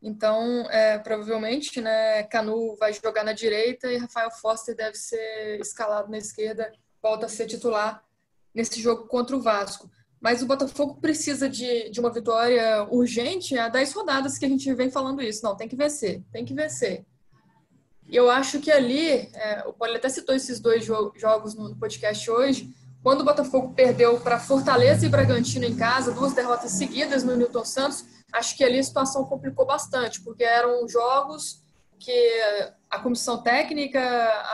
[0.00, 6.10] Então, é, provavelmente, né, Canu vai jogar na direita e Rafael Foster deve ser escalado
[6.10, 6.70] na esquerda,
[7.02, 8.04] volta a ser titular
[8.54, 9.90] nesse jogo contra o Vasco.
[10.20, 14.72] Mas o Botafogo precisa de, de uma vitória urgente há 10 rodadas que a gente
[14.74, 15.44] vem falando isso.
[15.44, 17.04] Não, tem que vencer, tem que vencer.
[18.08, 21.76] E eu acho que ali, é, o Paulo até citou esses dois jo jogos no
[21.76, 27.22] podcast hoje, quando o Botafogo perdeu para Fortaleza e Bragantino em casa, duas derrotas seguidas
[27.22, 31.62] no Newton Santos, acho que ali a situação complicou bastante, porque eram jogos
[31.98, 32.40] que
[32.90, 34.00] a comissão técnica,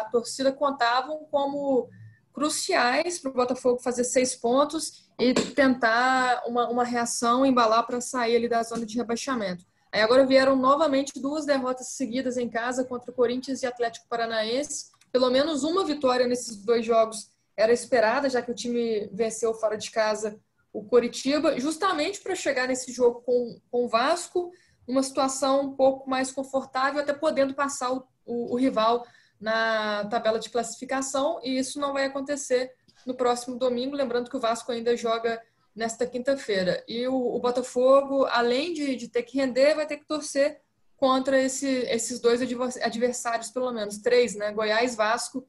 [0.01, 1.88] a torcida contavam como
[2.33, 8.37] cruciais para o Botafogo fazer seis pontos e tentar uma, uma reação, embalar para sair
[8.37, 9.64] ali da zona de rebaixamento.
[9.94, 14.90] Aí agora vieram novamente duas derrotas seguidas em casa contra o Corinthians e Atlético Paranaense.
[15.12, 19.76] Pelo menos uma vitória nesses dois jogos era esperada, já que o time venceu fora
[19.78, 20.37] de casa
[20.72, 24.50] o Coritiba, justamente para chegar nesse jogo com, com o Vasco,
[24.88, 29.07] numa situação um pouco mais confortável, até podendo passar o, o, o rival
[29.40, 32.72] na tabela de classificação, e isso não vai acontecer
[33.07, 35.40] no próximo domingo, lembrando que o Vasco ainda joga
[35.74, 36.82] nesta quinta-feira.
[36.87, 40.60] E o, o, Botafogo, além de, de, ter que render, vai ter que torcer
[40.96, 42.40] contra esse, esses dois
[42.80, 44.52] adversários, pelo menos três, né?
[44.52, 45.46] Goiás, Vasco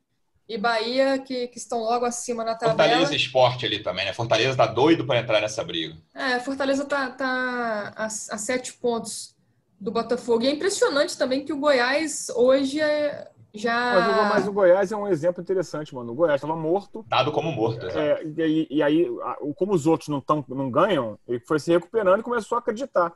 [0.49, 2.77] e Bahia, que, que estão logo acima na tabela.
[2.77, 4.13] Fortaleza Esporte ali também, né?
[4.13, 5.95] Fortaleza tá doido para entrar nessa briga.
[6.13, 9.35] É, Fortaleza tá, tá a, a sete pontos
[9.79, 10.43] do Botafogo.
[10.43, 13.93] E é impressionante também que o Goiás hoje é, Já.
[13.93, 16.11] Mas, mas o Goiás é um exemplo interessante, mano.
[16.11, 17.05] O Goiás estava morto.
[17.07, 19.07] Dado como morto, é, e, e, aí,
[19.55, 23.13] como os outros não, tão, não ganham, ele foi se recuperando e começou a acreditar.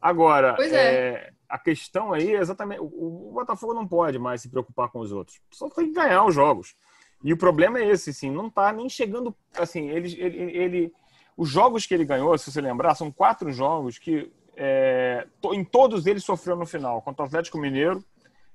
[0.00, 0.74] Agora, é.
[0.74, 2.80] É, a questão aí é exatamente.
[2.80, 5.40] O, o, Botafogo não pode mais se preocupar com os outros.
[5.50, 6.74] Só tem que ganhar os jogos.
[7.22, 9.34] E o problema é esse, assim, não tá nem chegando.
[9.56, 10.92] Assim, ele, ele, ele
[11.36, 16.06] os jogos que ele ganhou, se você lembrar, são quatro jogos que é, em todos
[16.06, 17.00] eles sofreu no final.
[17.02, 18.04] Contra o Atlético Mineiro,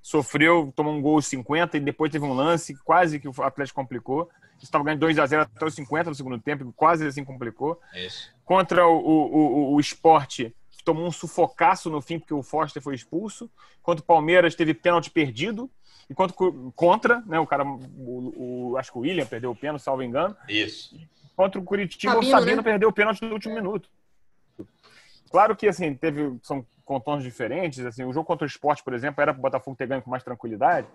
[0.02, 4.30] sofreu, tomou um gol 50 e depois teve um lance quase que o Atlético complicou.
[4.62, 7.80] Estava ganhando 2 a 0 até os 50 no segundo tempo, quase assim complicou.
[7.94, 8.34] Isso.
[8.44, 10.56] Contra o, o, o, o esporte,
[10.88, 13.52] tomou um sufocaço no fim, porque o Foster foi expulso.
[13.84, 15.70] Contra o Palmeiras, teve pênalti perdido.
[16.10, 16.34] E contra,
[16.74, 20.36] contra né, o cara, o, o, acho que o William perdeu o pênalti, salvo engano.
[20.48, 20.98] Isso.
[21.36, 22.64] Contra o Curitiba, Sabino, o Sabino né?
[22.64, 23.90] perdeu o pênalti no último minuto.
[25.30, 27.86] Claro que, assim, teve, são contornos diferentes.
[27.86, 30.10] Assim, o jogo contra o esporte, por exemplo, era para o Botafogo ter ganho com
[30.10, 30.88] mais tranquilidade.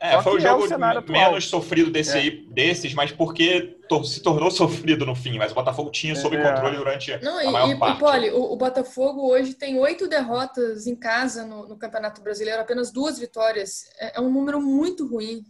[0.00, 2.20] É, foi o jogo é o menos sofrido desse é.
[2.20, 5.38] aí, desses, mas porque se tornou sofrido no fim.
[5.38, 6.42] Mas o Botafogo tinha sob é.
[6.42, 7.96] controle durante Não, a maior e, parte.
[7.96, 12.60] E, Poli, o, o, Botafogo hoje tem oito derrotas em casa no, no, Campeonato Brasileiro,
[12.60, 13.84] apenas duas vitórias.
[13.98, 15.44] É, é um número muito ruim.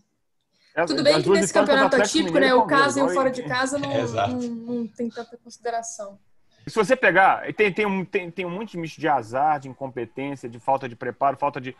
[0.76, 2.52] É, Tudo bem que nesse campeonato atípico, né?
[2.54, 6.18] O caso e o fora de casa não, não, não tem tanta consideração.
[6.66, 10.48] Se você pegar, tem, tem, um, tem, tem um monte de de azar, de incompetência,
[10.48, 11.76] de falta de preparo, falta de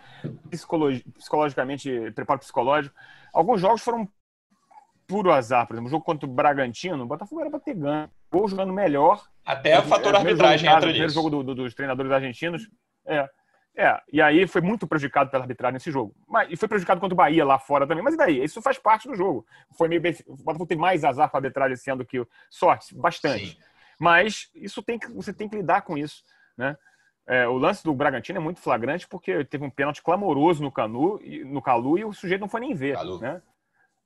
[0.50, 2.94] psicologi psicologicamente, preparo psicológico.
[3.32, 4.08] Alguns jogos foram
[5.06, 5.66] puro azar.
[5.66, 8.10] Por exemplo, o jogo contra o Bragantino, o Botafogo era para ter ganho.
[8.30, 9.24] Gol jogando melhor.
[9.44, 12.68] Até o fator arbitragem entra O primeiro jogo do, do, dos treinadores argentinos.
[13.06, 13.28] É.
[13.76, 16.14] É, e aí foi muito prejudicado pela arbitragem nesse jogo.
[16.28, 18.04] Mas, e foi prejudicado contra o Bahia lá fora também.
[18.04, 18.44] Mas e daí?
[18.44, 19.44] Isso faz parte do jogo.
[19.76, 23.46] Foi meio bem, o Botafogo tem mais azar com a arbitragem sendo que sorte, bastante.
[23.46, 23.56] Sim.
[23.98, 26.22] Mas isso tem que, você tem que lidar com isso,
[26.56, 26.76] né?
[27.26, 31.18] É, o lance do Bragantino é muito flagrante porque teve um pênalti clamoroso no Canu,
[31.46, 33.18] no Calu e o sujeito não foi nem ver, Calu.
[33.18, 33.40] né?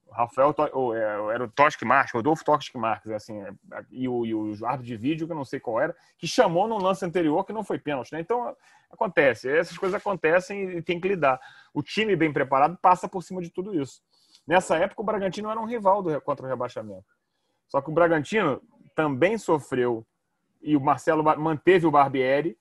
[0.06, 0.54] O Rafael
[0.94, 3.52] é, era o Tosque Marques, Rodolfo Tosque Marques, assim, é,
[3.90, 6.66] e o, e o árbitro de vídeo, que eu não sei qual era, que chamou
[6.66, 8.20] no lance anterior que não foi pênalti, né?
[8.20, 8.56] Então,
[8.90, 11.38] acontece, essas coisas acontecem e tem que lidar.
[11.74, 14.00] O time bem preparado passa por cima de tudo isso.
[14.46, 17.04] Nessa época, o Bragantino era um rival do, contra o rebaixamento.
[17.68, 18.62] Só que o Bragantino
[18.98, 20.04] também sofreu
[20.60, 22.58] e o Marcelo manteve o Barbieri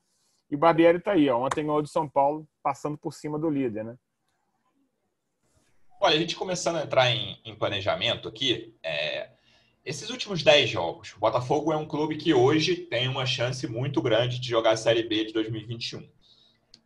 [0.52, 3.50] e o Barbieri está aí, ó, ontem ganhou do São Paulo, passando por cima do
[3.50, 3.98] líder, né?
[6.00, 9.32] Olha, a gente começando a entrar em, em planejamento aqui, é,
[9.84, 14.00] esses últimos 10 jogos, o Botafogo é um clube que hoje tem uma chance muito
[14.00, 16.08] grande de jogar a Série B de 2021.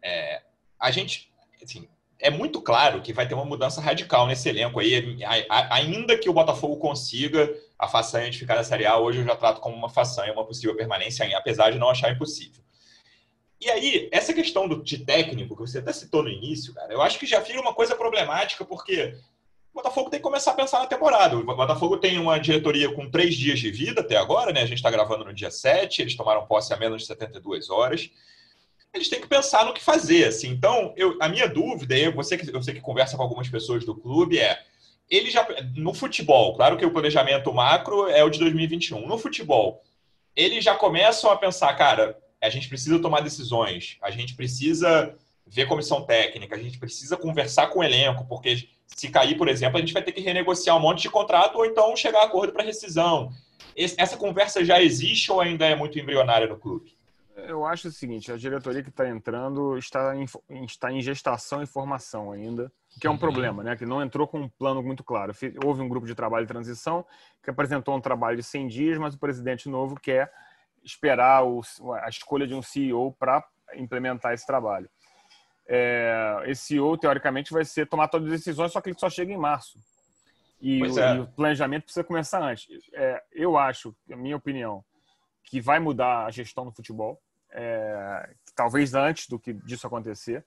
[0.02, 0.44] É,
[0.80, 1.30] a gente,
[1.62, 6.30] assim, é muito claro que vai ter uma mudança radical nesse elenco aí, ainda que
[6.30, 9.76] o Botafogo consiga a façanha de ficar na Série A, hoje eu já trato como
[9.76, 12.63] uma façanha, uma possível permanência, apesar de não achar impossível.
[13.60, 17.02] E aí, essa questão do, de técnico, que você até citou no início, cara, eu
[17.02, 19.15] acho que já vira uma coisa problemática, porque
[19.74, 21.36] o Botafogo tem que começar a pensar na temporada.
[21.36, 24.62] O Botafogo tem uma diretoria com três dias de vida até agora, né?
[24.62, 28.12] A gente está gravando no dia 7, eles tomaram posse a menos de 72 horas
[28.94, 30.26] eles têm que pensar no que fazer.
[30.26, 30.50] Assim.
[30.50, 33.86] Então, eu, a minha dúvida, eu, você que, eu sei que conversa com algumas pessoas
[33.86, 34.62] do clube, é
[35.12, 35.45] ele já
[35.76, 39.06] no futebol, claro que o planejamento macro é o de 2021.
[39.06, 39.84] No futebol,
[40.34, 45.13] eles já começam a pensar, cara, a gente precisa tomar decisões, a gente precisa
[45.45, 49.78] ver comissão técnica, a gente precisa conversar com o elenco, porque se cair, por exemplo,
[49.78, 52.54] a gente vai ter que renegociar um monte de contrato ou então chegar a acordo
[52.54, 53.34] para rescisão.
[53.76, 56.95] Essa conversa já existe ou ainda é muito embrionária no clube?
[57.36, 60.26] Eu acho o seguinte, a diretoria que está entrando está em,
[60.65, 63.20] está em gestação e formação ainda, que é um uhum.
[63.20, 63.76] problema, né?
[63.76, 65.34] Que não entrou com um plano muito claro.
[65.63, 67.06] Houve um grupo de trabalho de transição
[67.41, 70.32] que apresentou um trabalho de 100 dias, mas o presidente novo quer
[70.84, 71.62] esperar o,
[72.02, 73.44] a escolha de um CEO para
[73.76, 74.89] implementar esse trabalho.
[75.67, 79.32] É, esse CEO, teoricamente, vai ser tomar todas as decisões, só que ele só chega
[79.32, 79.80] em março.
[80.60, 81.15] E, o, é.
[81.15, 82.67] e o planejamento precisa começar antes.
[82.94, 84.84] É, eu acho, a minha opinião,
[85.44, 90.46] que vai mudar a gestão do futebol é, talvez antes do que disso acontecer.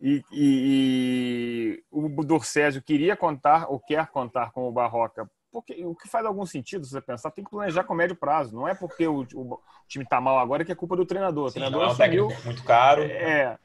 [0.00, 5.94] E, e, e o Dorcésio queria contar ou quer contar com o Barroca, porque o
[5.94, 8.54] que faz algum sentido se você pensar, tem que planejar com médio prazo.
[8.54, 11.46] Não é porque o, o time está mal agora que é culpa do treinador.
[11.46, 13.02] O Sim, treinador não é um técnico muito caro.
[13.02, 13.58] É.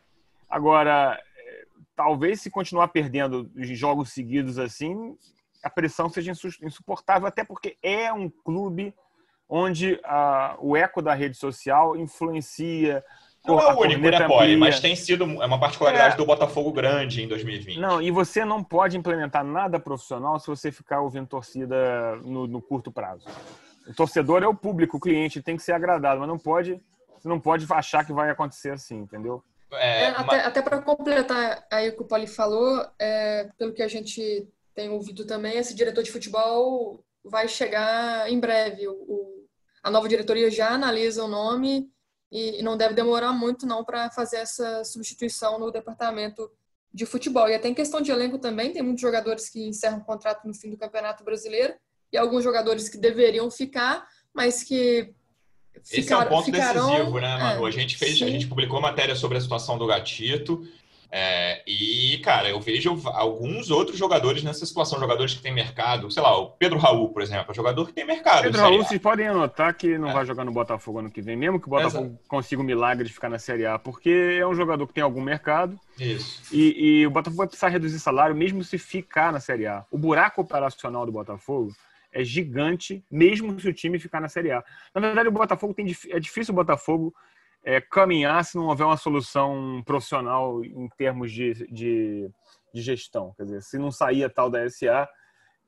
[0.50, 1.22] Agora,
[1.96, 5.16] talvez se continuar perdendo jogos seguidos assim,
[5.64, 8.94] a pressão seja insuportável, até porque é um clube
[9.48, 13.04] onde uh, o eco da rede social influencia.
[13.46, 14.56] Não é o único, né, Poli?
[14.56, 16.18] Mas tem sido é uma particularidade é.
[16.18, 17.78] do Botafogo grande em 2020.
[17.78, 22.62] Não, e você não pode implementar nada profissional se você ficar ouvindo torcida no, no
[22.62, 23.28] curto prazo.
[23.88, 26.80] O torcedor é o público, o cliente tem que ser agradado, mas não pode,
[27.20, 29.44] você não pode achar que vai acontecer assim, entendeu?
[29.74, 33.82] É, é, até, até para completar aí o que o Poli falou, é, pelo que
[33.82, 38.88] a gente tem ouvido também, esse diretor de futebol vai chegar em breve.
[38.88, 39.44] O, o
[39.84, 41.90] a nova diretoria já analisa o nome
[42.32, 46.50] e, e não deve demorar muito não para fazer essa substituição no departamento
[46.94, 47.50] de futebol.
[47.50, 50.54] E até em questão de elenco também, tem muitos jogadores que encerram o contrato no
[50.54, 51.74] fim do Campeonato Brasileiro
[52.12, 55.14] e alguns jogadores que deveriam ficar, mas que
[55.92, 56.88] esse é um ponto ficarão...
[56.88, 57.66] decisivo, né, Manu?
[57.66, 58.26] É, a gente fez, sim.
[58.26, 60.66] a gente publicou matéria sobre a situação do Gatito.
[61.16, 66.24] É, e, cara, eu vejo alguns outros jogadores nessa situação, jogadores que têm mercado, sei
[66.24, 68.42] lá, o Pedro Raul, por exemplo, é jogador que tem mercado.
[68.42, 70.14] Pedro Raul, vocês podem anotar que não é.
[70.14, 72.20] vai jogar no Botafogo ano que vem, mesmo que o Botafogo Exato.
[72.28, 75.22] consiga o milagre de ficar na Série A, porque é um jogador que tem algum
[75.22, 75.80] mercado.
[76.00, 76.42] Isso.
[76.52, 79.86] E, e o Botafogo vai precisar reduzir salário, mesmo se ficar na Série A.
[79.92, 81.76] O buraco operacional do Botafogo
[82.12, 84.64] é gigante, mesmo se o time ficar na Série A.
[84.96, 87.14] Na verdade, o Botafogo tem é difícil o Botafogo
[87.64, 92.30] é, caminhar se não houver uma solução profissional em termos de, de,
[92.74, 93.34] de gestão.
[93.38, 95.08] Quer dizer, se não sair a tal da SA,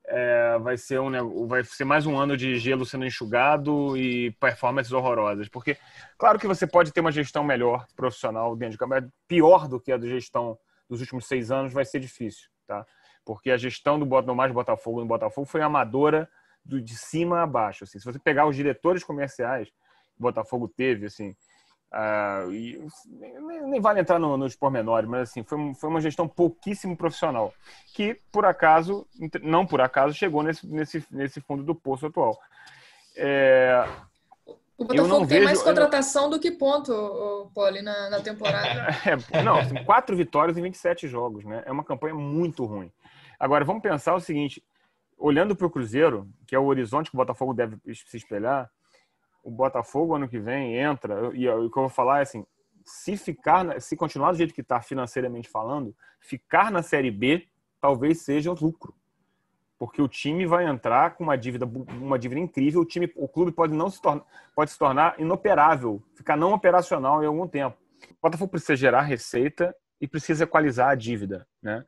[0.08, 4.92] é, vai, ser um, vai ser mais um ano de gelo sendo enxugado e performances
[4.92, 5.48] horrorosas.
[5.48, 5.76] Porque,
[6.18, 9.90] claro que você pode ter uma gestão melhor profissional dentro de campo, pior do que
[9.90, 12.86] a da gestão dos últimos seis anos vai ser difícil, tá?
[13.26, 16.30] porque a gestão do, do mais Botafogo no Botafogo foi amadora
[16.64, 17.82] do, de cima a baixo.
[17.82, 17.98] Assim.
[17.98, 21.36] Se você pegar os diretores comerciais que o Botafogo teve, assim,
[21.92, 26.28] uh, e, nem, nem, vale entrar no, nos pormenores, mas assim, foi, foi uma gestão
[26.28, 27.52] pouquíssimo profissional,
[27.94, 29.06] que por acaso,
[29.42, 32.38] não por acaso, chegou nesse, nesse, nesse fundo do poço atual.
[33.16, 33.84] É,
[34.78, 36.30] o Botafogo tem vejo, mais contratação não...
[36.30, 38.94] do que ponto, Poli, na, na temporada.
[39.32, 41.62] É, não, assim, quatro vitórias em 27 jogos, né?
[41.64, 42.92] É uma campanha muito ruim.
[43.40, 44.62] Agora, vamos pensar o seguinte:
[45.16, 48.70] olhando para o Cruzeiro, que é o horizonte que o Botafogo deve se espelhar,
[49.46, 52.44] o Botafogo ano que vem entra, e o que eu vou falar é assim:
[52.84, 57.46] se ficar, se continuar do jeito que está financeiramente falando, ficar na Série B
[57.80, 58.92] talvez seja o lucro.
[59.78, 63.52] Porque o time vai entrar com uma dívida, uma dívida incrível, o time, o clube
[63.52, 64.24] pode não se tornar,
[64.54, 67.76] pode se tornar inoperável, ficar não operacional em algum tempo.
[68.10, 71.84] O Botafogo precisa gerar receita e precisa equalizar a dívida, né?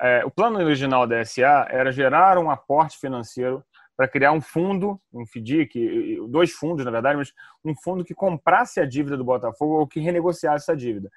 [0.00, 3.64] é, o plano original da SA era gerar um aporte financeiro
[3.96, 7.32] para criar um fundo, um FDIC, dois fundos, na verdade, mas
[7.64, 11.10] um fundo que comprasse a dívida do Botafogo ou que renegociasse essa dívida.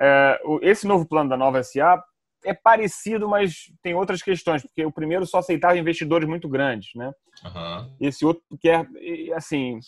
[0.00, 2.02] É, esse novo plano da nova SA
[2.44, 7.12] é parecido, mas tem outras questões, porque o primeiro só aceitava investidores muito grandes, né?
[7.44, 7.96] Uhum.
[8.00, 8.88] Esse outro quer,
[9.34, 9.78] assim,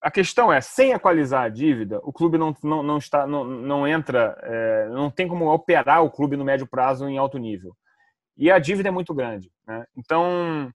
[0.00, 3.88] a questão é, sem equalizar a dívida, o clube não, não, não está, não, não
[3.88, 7.74] entra, é, não tem como operar o clube no médio prazo em alto nível.
[8.36, 9.50] E a dívida é muito grande.
[9.66, 9.84] Né?
[9.96, 10.70] Então,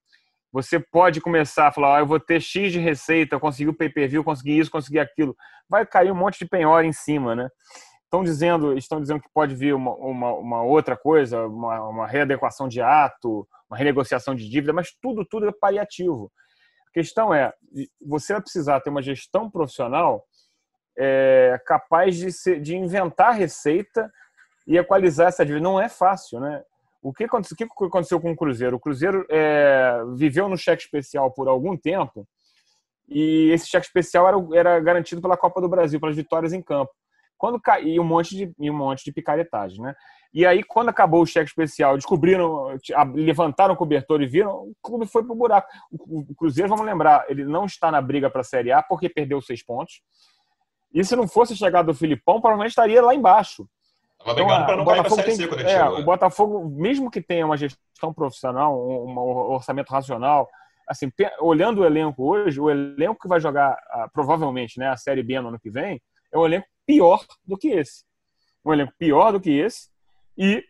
[0.52, 4.24] você pode começar a falar, ah, eu vou ter X de receita, consegui o pay-per-view,
[4.24, 5.36] consegui isso, consegui aquilo.
[5.70, 7.50] Vai cair um monte de penhora em cima, né?
[8.04, 12.68] Estão dizendo, estão dizendo que pode vir uma, uma, uma outra coisa, uma, uma readequação
[12.68, 16.32] de ato, uma renegociação de dívida, mas tudo, tudo é paliativo.
[16.90, 17.54] A questão é,
[18.02, 20.26] você vai precisar ter uma gestão profissional
[20.98, 24.12] é, capaz de, ser, de inventar receita
[24.66, 25.64] e equalizar essa dívida.
[25.64, 26.64] Não é fácil, né?
[27.02, 28.76] O que aconteceu, o que aconteceu com o Cruzeiro?
[28.76, 32.28] O Cruzeiro é, viveu no cheque especial por algum tempo
[33.08, 36.92] e esse cheque especial era, era garantido pela Copa do Brasil, pelas vitórias em campo.
[37.38, 39.96] Quando caiu um monte de e um monte de picaretagem, né?
[40.32, 42.78] E aí, quando acabou o cheque especial, descobriram,
[43.16, 45.68] levantaram o cobertor e viram, o clube foi pro buraco.
[45.92, 49.42] O Cruzeiro, vamos lembrar, ele não está na briga para a Série A porque perdeu
[49.42, 50.02] seis pontos.
[50.94, 53.68] E se não fosse chegado do Filipão, provavelmente estaria lá embaixo.
[54.20, 56.00] Estava brigando então, para não cair para a Série C quando ele é, chegou.
[56.00, 60.50] O Botafogo, mesmo que tenha uma gestão profissional, um, orçamento racional,
[60.88, 65.24] assim, olhando o elenco hoje, o elenco que vai jogar ah, provavelmente né, a Série
[65.24, 66.02] B no ano que vem
[66.34, 68.04] é um elenco pior do que esse.
[68.66, 69.90] Um elenco pior do que esse
[70.38, 70.64] e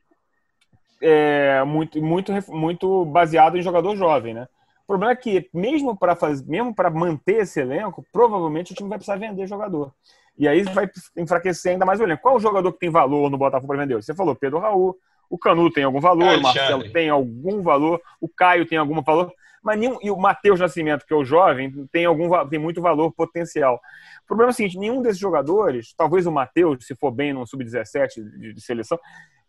[1.02, 4.48] é, muito, muito, muito baseado em jogador jovem, né?
[4.84, 8.98] O problema é que, mesmo para mesmo para manter esse elenco, provavelmente o time vai
[8.98, 9.94] precisar vender jogador.
[10.40, 12.22] E aí vai enfraquecer ainda mais o elenco.
[12.22, 13.96] Qual o jogador que tem valor no Botafogo para vender?
[13.96, 14.98] Você falou Pedro Raul,
[15.30, 19.32] o Canu tem algum valor, o Marcelo tem algum valor, o Caio tem algum valor,
[19.62, 23.12] mas nenhum, e o Matheus Nascimento, que é o jovem, tem algum tem muito valor
[23.12, 23.76] potencial.
[24.24, 27.46] O problema é o seguinte, nenhum desses jogadores, talvez o Matheus, se for bem no
[27.46, 28.08] sub-17
[28.40, 28.98] de, de seleção,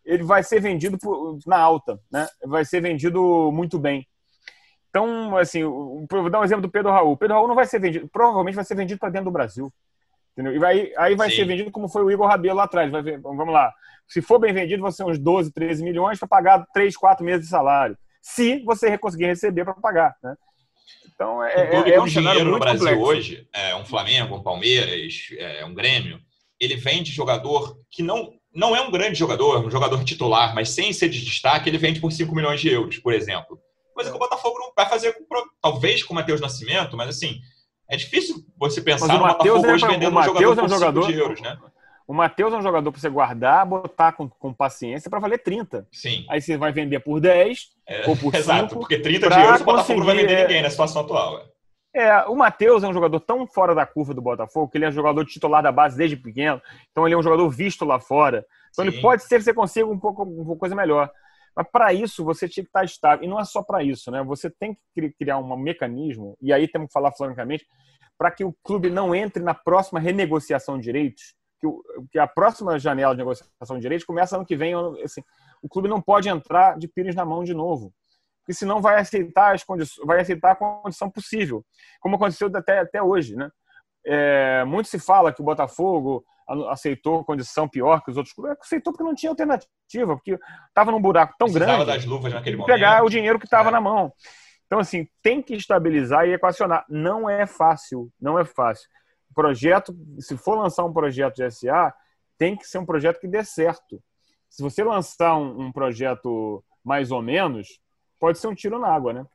[0.04, 2.26] ele vai ser vendido por, na alta, né?
[2.44, 4.06] Vai ser vendido muito bem.
[4.88, 7.12] Então, assim, vou dar um exemplo do Pedro Raul.
[7.12, 9.72] O Pedro Raul não vai ser vendido, provavelmente vai ser vendido para dentro do Brasil.
[10.32, 10.54] Entendeu?
[10.54, 11.36] E vai, aí vai Sim.
[11.36, 12.90] ser vendido como foi o Igor Rabelo lá atrás.
[12.90, 13.72] Vai vamos lá.
[14.08, 17.42] Se for bem vendido, vai ser uns 12, 13 milhões para pagar 3, 4 meses
[17.42, 17.96] de salário.
[18.20, 20.34] Se você conseguir receber para pagar, né?
[21.14, 23.04] Então, é, é, é um dinheiro no Brasil complexo.
[23.04, 26.18] hoje, é um Flamengo, um Palmeiras, é um Grêmio,
[26.58, 30.70] ele vem de jogador que não, não é um grande jogador, um jogador titular, mas
[30.70, 33.58] sem ser de destaque, ele vende por 5 milhões de euros, por exemplo.
[33.94, 35.24] Coisa que o Botafogo não vai fazer, com,
[35.60, 37.40] talvez com o Matheus Nascimento, mas assim,
[37.90, 41.02] é difícil você pensar no Botafogo é, hoje vendendo um jogador é um por jogador,
[41.02, 41.58] 5 de euros, né?
[42.06, 45.86] O Matheus é um jogador para você guardar, botar com, com paciência para valer 30.
[45.92, 46.24] Sim.
[46.28, 48.36] Aí você vai vender por 10 é, ou por 5.
[48.36, 51.40] Exato, porque 30 de euros o Botafogo não vai vender ninguém na situação atual.
[51.92, 52.02] É.
[52.02, 54.88] é, o Matheus é um jogador tão fora da curva do Botafogo que ele é
[54.88, 56.60] um jogador titular da base desde pequeno.
[56.90, 58.46] Então ele é um jogador visto lá fora.
[58.70, 58.90] Então Sim.
[58.90, 61.10] ele pode ser que você consiga um pouco uma coisa melhor.
[61.60, 63.22] Mas para isso você tinha que estar estável.
[63.22, 64.22] E não é só para isso, né?
[64.24, 67.66] Você tem que criar um mecanismo, e aí temos que falar francamente,
[68.16, 72.26] para que o clube não entre na próxima renegociação de direitos que, o, que a
[72.26, 74.72] próxima janela de negociação de direitos começa ano que vem.
[75.04, 75.22] Assim,
[75.60, 77.92] o clube não pode entrar de pires na mão de novo,
[78.40, 81.62] porque senão vai aceitar as condições, vai aceitar a condição possível,
[82.00, 83.50] como aconteceu até, até hoje, né?
[84.06, 86.24] É, muito se fala que o Botafogo
[86.70, 88.56] aceitou condição pior que os outros clubes.
[88.60, 90.38] Aceitou porque não tinha alternativa, porque
[90.68, 91.98] estava num buraco tão Precisava grande.
[91.98, 92.74] das luvas naquele momento.
[92.74, 93.72] Pegar o dinheiro que estava é.
[93.72, 94.12] na mão.
[94.66, 96.84] Então, assim, tem que estabilizar e equacionar.
[96.88, 98.88] Não é fácil, não é fácil
[99.34, 101.94] projeto, se for lançar um projeto de SA,
[102.36, 104.02] tem que ser um projeto que dê certo.
[104.48, 107.80] Se você lançar um, um projeto mais ou menos,
[108.18, 109.26] pode ser um tiro na água, né?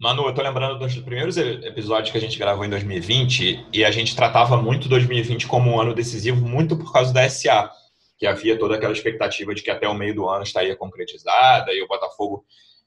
[0.00, 3.90] Manu, eu tô lembrando dos primeiros episódios que a gente gravou em 2020 e a
[3.90, 7.70] gente tratava muito 2020 como um ano decisivo, muito por causa da SA,
[8.16, 11.82] que havia toda aquela expectativa de que até o meio do ano estaria concretizada e
[11.82, 12.44] o Botafogo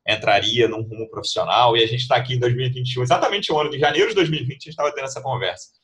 [0.08, 1.76] entraria num rumo profissional.
[1.76, 4.54] E a gente está aqui em 2021, exatamente o ano de janeiro de 2020, a
[4.54, 5.82] gente estava tendo essa conversa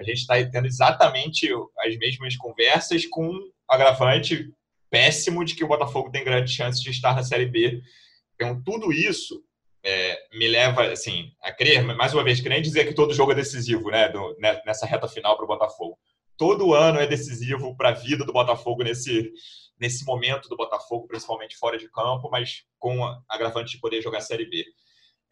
[0.00, 3.30] a gente está tendo exatamente as mesmas conversas com
[3.68, 4.50] agravante
[4.88, 7.82] péssimo de que o Botafogo tem grande chance de estar na Série B.
[8.34, 9.42] Então, tudo isso
[9.82, 13.34] é, me leva assim, a crer, mais uma vez, querendo dizer que todo jogo é
[13.34, 15.98] decisivo né, do, né, nessa reta final para o Botafogo.
[16.36, 19.32] Todo ano é decisivo para a vida do Botafogo nesse,
[19.78, 24.18] nesse momento do Botafogo, principalmente fora de campo, mas com a agravante de poder jogar
[24.18, 24.64] a Série B.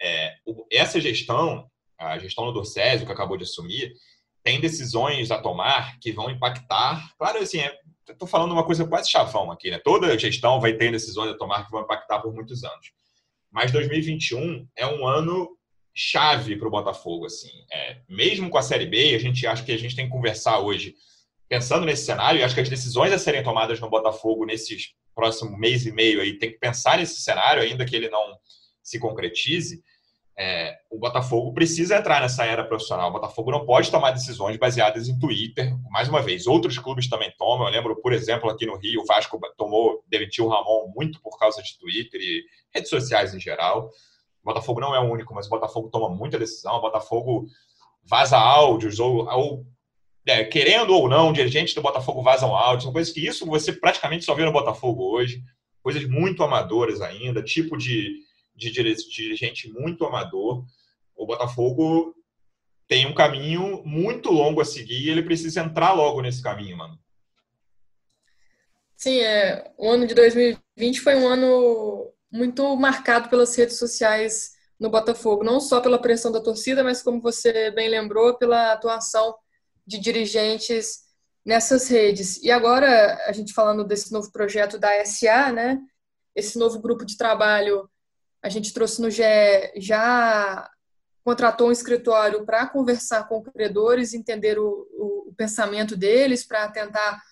[0.01, 0.35] É,
[0.71, 1.69] essa gestão,
[1.99, 3.93] a gestão do Dorcésio, que acabou de assumir,
[4.43, 7.15] tem decisões a tomar que vão impactar.
[7.19, 7.77] Claro, assim, é,
[8.09, 9.79] estou falando uma coisa quase chavão aqui, né?
[9.79, 12.93] Toda gestão vai ter decisões a tomar que vão impactar por muitos anos.
[13.51, 15.49] Mas 2021 é um ano
[15.95, 17.51] chave para o Botafogo, assim.
[17.73, 20.61] É, mesmo com a Série B, a gente acha que a gente tem que conversar
[20.61, 20.95] hoje,
[21.49, 25.59] pensando nesse cenário, e acho que as decisões a serem tomadas no Botafogo nesses próximos
[25.59, 28.39] mês e meio aí, tem que pensar nesse cenário, ainda que ele não
[28.83, 29.83] se concretize,
[30.41, 33.11] é, o Botafogo precisa entrar nessa era profissional.
[33.11, 35.77] O Botafogo não pode tomar decisões baseadas em Twitter.
[35.91, 37.67] Mais uma vez, outros clubes também tomam.
[37.67, 41.37] Eu lembro, por exemplo, aqui no Rio, o Vasco tomou, demitiu o Ramon muito por
[41.37, 43.91] causa de Twitter e redes sociais em geral.
[44.41, 46.77] O Botafogo não é o único, mas o Botafogo toma muita decisão.
[46.77, 47.47] O Botafogo
[48.05, 49.67] vaza áudios ou, ou
[50.25, 52.85] é, querendo ou não, dirigentes do Botafogo vazam áudios.
[52.85, 55.43] São coisas que isso você praticamente só vê no Botafogo hoje.
[55.83, 58.28] Coisas muito amadoras ainda, tipo de
[58.59, 60.65] de dirigente muito amador.
[61.17, 62.15] O Botafogo
[62.89, 66.99] tem um caminho muito longo a seguir e ele precisa entrar logo nesse caminho, mano.
[68.97, 74.91] Sim, é, o ano de 2020 foi um ano muito marcado pelas redes sociais no
[74.91, 79.37] Botafogo, não só pela pressão da torcida, mas como você bem lembrou, pela atuação
[79.87, 81.09] de dirigentes
[81.45, 82.43] nessas redes.
[82.43, 85.79] E agora, a gente falando desse novo projeto da SA, né?
[86.35, 87.89] Esse novo grupo de trabalho
[88.49, 89.23] a gente trouxe no GE,
[89.77, 90.69] já
[91.23, 97.23] contratou um escritório para conversar com credores, entender o, o, o pensamento deles, para tentar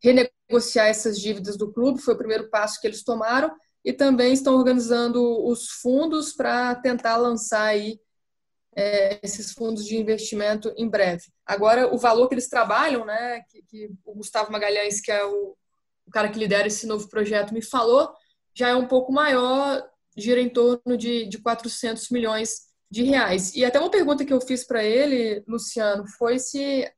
[0.00, 3.52] renegociar essas dívidas do clube, foi o primeiro passo que eles tomaram,
[3.84, 7.98] e também estão organizando os fundos para tentar lançar aí
[8.76, 11.24] é, esses fundos de investimento em breve.
[11.44, 15.56] Agora, o valor que eles trabalham, né, que, que o Gustavo Magalhães, que é o,
[16.06, 18.08] o cara que lidera esse novo projeto, me falou,
[18.54, 19.84] já é um pouco maior
[20.16, 23.54] gira em torno de, de 400 milhões de reais.
[23.54, 26.90] E até uma pergunta que eu fiz para ele, Luciano, foi se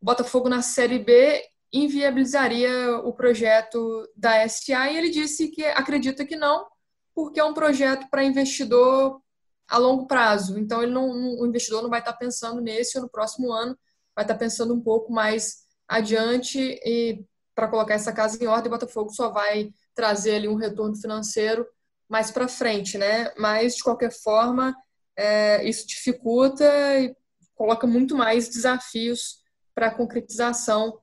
[0.00, 1.42] Botafogo na Série B
[1.72, 6.66] inviabilizaria o projeto da SA e ele disse que acredita que não,
[7.14, 9.20] porque é um projeto para investidor
[9.68, 10.58] a longo prazo.
[10.58, 13.76] Então ele não, o investidor não vai estar pensando nesse ou no próximo ano,
[14.14, 17.24] vai estar pensando um pouco mais adiante e
[17.54, 21.66] para colocar essa casa em ordem, Botafogo só vai trazer ali um retorno financeiro
[22.08, 23.32] mais para frente, né?
[23.36, 24.74] Mas, de qualquer forma,
[25.16, 26.64] é, isso dificulta
[27.00, 27.14] e
[27.54, 29.40] coloca muito mais desafios
[29.74, 30.98] para a concretização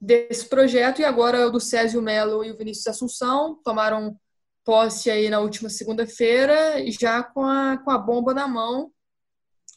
[0.00, 1.00] desse projeto.
[1.00, 4.18] E agora o do Césio Melo e o Vinícius Assunção tomaram
[4.64, 8.90] posse aí na última segunda-feira, já com a, com a bomba na mão,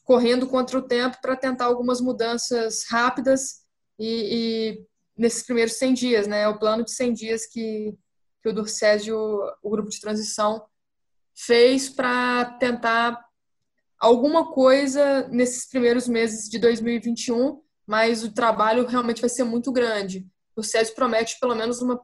[0.03, 3.59] correndo contra o tempo para tentar algumas mudanças rápidas
[3.99, 6.47] e, e nesses primeiros 100 dias, né?
[6.47, 7.95] O plano de 100 dias que,
[8.41, 9.15] que o Durcésio,
[9.61, 10.65] o grupo de transição,
[11.45, 13.19] fez para tentar
[13.97, 20.27] alguma coisa nesses primeiros meses de 2021, mas o trabalho realmente vai ser muito grande.
[20.55, 22.01] O Césio promete pelo menos uma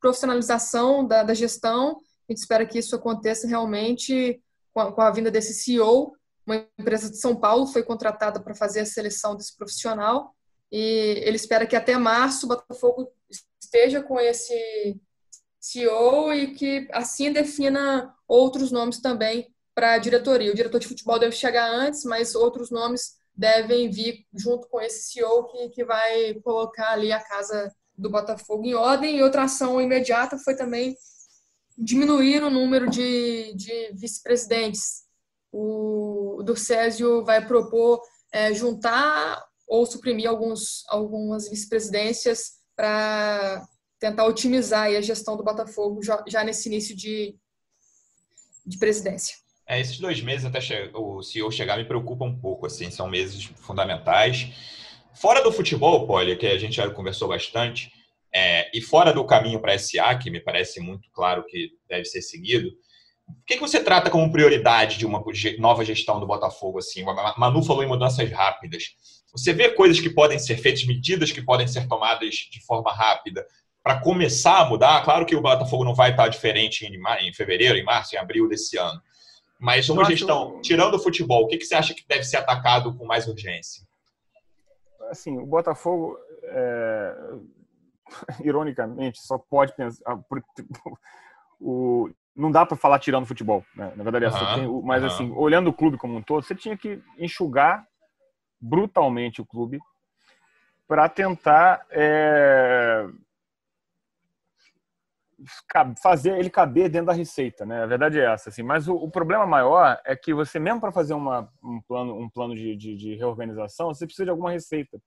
[0.00, 1.98] profissionalização da, da gestão.
[2.28, 4.42] A gente espera que isso aconteça realmente
[4.72, 6.12] com a, com a vinda desse CEO.
[6.44, 10.34] Uma empresa de São Paulo foi contratada para fazer a seleção desse profissional
[10.72, 13.12] e ele espera que até março o Botafogo
[13.60, 15.00] esteja com esse
[15.60, 20.50] CEO e que assim defina outros nomes também para a diretoria.
[20.50, 25.12] O diretor de futebol deve chegar antes, mas outros nomes devem vir junto com esse
[25.12, 29.18] CEO que, que vai colocar ali a casa do Botafogo em ordem.
[29.18, 30.96] E outra ação imediata foi também
[31.76, 35.04] diminuir o número de, de vice-presidentes.
[35.52, 38.02] O Césio vai propor
[38.32, 43.62] é, juntar ou suprimir alguns, algumas vice-presidências para
[44.00, 47.36] tentar otimizar a gestão do Botafogo já, nesse início de,
[48.66, 49.36] de presidência.
[49.66, 50.58] É, esses dois meses até
[50.94, 54.48] o CEO chegar me preocupa um pouco, assim, são meses fundamentais.
[55.14, 57.92] Fora do futebol, Poli, que a gente já conversou bastante,
[58.32, 62.22] é, e fora do caminho para SA, que me parece muito claro que deve ser
[62.22, 62.70] seguido,
[63.28, 65.22] o que, que você trata como prioridade de uma
[65.58, 66.78] nova gestão do Botafogo?
[66.78, 67.04] Assim?
[67.08, 68.96] A Manu falou em mudanças rápidas.
[69.32, 73.46] Você vê coisas que podem ser feitas, medidas que podem ser tomadas de forma rápida
[73.90, 75.02] para começar a mudar?
[75.02, 78.48] Claro que o Botafogo não vai estar diferente em, em fevereiro, em março, em abril
[78.48, 79.00] desse ano.
[79.58, 80.62] Mas uma gestão, acho...
[80.62, 83.84] tirando o futebol, o que, que você acha que deve ser atacado com mais urgência?
[85.10, 87.14] Assim, o Botafogo, é...
[88.44, 90.02] ironicamente, só pode pensar.
[90.06, 90.18] Ah,
[91.60, 92.08] o...
[92.36, 93.92] Não dá para falar tirando o futebol, né?
[93.96, 94.60] na verdade é assim.
[94.60, 94.82] Tem...
[94.82, 97.84] Mas, assim, olhando o clube como um todo, você tinha que enxugar
[98.60, 99.80] brutalmente o clube
[100.86, 103.04] para tentar é
[106.02, 107.82] fazer ele caber dentro da receita, né?
[107.82, 108.62] A verdade é essa, assim.
[108.62, 112.28] Mas o, o problema maior é que você mesmo para fazer uma, um plano, um
[112.28, 115.00] plano de, de, de, reorganização, você precisa de alguma receita.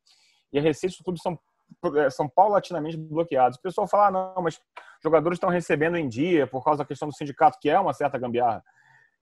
[0.52, 1.38] E as receitas do clube são
[1.98, 3.58] é, são paulatinamente bloqueados.
[3.58, 4.60] O pessoal fala, ah, não, mas
[5.02, 8.18] jogadores estão recebendo em dia por causa da questão do sindicato, que é uma certa
[8.18, 8.64] gambiarra.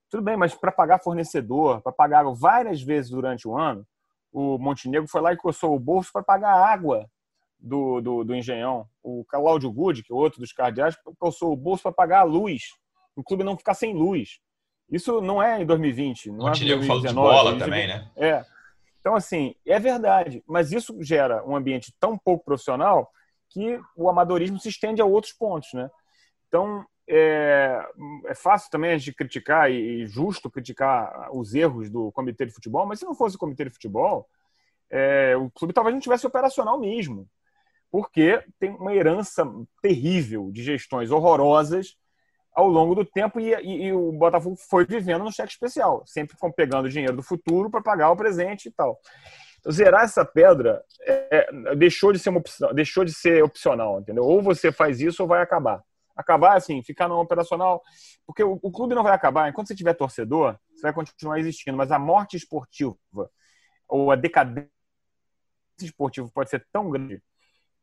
[0.09, 3.85] Tudo bem, mas para pagar fornecedor, para pagar várias vezes durante o ano,
[4.31, 7.09] o Montenegro foi lá e coçou o bolso para pagar a água
[7.61, 8.87] do, do, do Engenhão.
[9.03, 12.73] O Cláudio Good, que é outro dos cardeais, passou o bolso para pagar a luz.
[13.15, 14.39] O clube não ficar sem luz.
[14.89, 16.31] Isso não é em 2020.
[16.31, 18.09] Não o é 2019, falou de bola também, né?
[18.15, 18.43] É.
[18.99, 20.43] Então, assim, é verdade.
[20.47, 23.09] Mas isso gera um ambiente tão pouco profissional
[23.49, 25.89] que o amadorismo se estende a outros pontos, né?
[26.47, 27.85] Então, é,
[28.27, 32.85] é fácil também a gente criticar e justo criticar os erros do comitê de futebol,
[32.85, 34.27] mas se não fosse o comitê de futebol,
[34.89, 37.27] é, o clube talvez não tivesse operacional mesmo
[37.91, 39.45] porque tem uma herança
[39.81, 41.97] terrível de gestões horrorosas
[42.53, 46.35] ao longo do tempo e, e, e o Botafogo foi vivendo no cheque especial, sempre
[46.55, 48.99] pegando dinheiro do futuro para pagar o presente e tal.
[49.59, 53.99] Então, zerar essa pedra é, é, deixou de ser uma opção, deixou de ser opcional,
[53.99, 54.23] entendeu?
[54.23, 55.83] Ou você faz isso ou vai acabar.
[56.15, 57.81] Acabar assim, ficar no operacional,
[58.25, 59.49] porque o, o clube não vai acabar.
[59.49, 62.97] Enquanto você tiver torcedor, você vai continuar existindo, mas a morte esportiva
[63.87, 64.69] ou a decadência
[65.79, 67.21] esportiva pode ser tão grande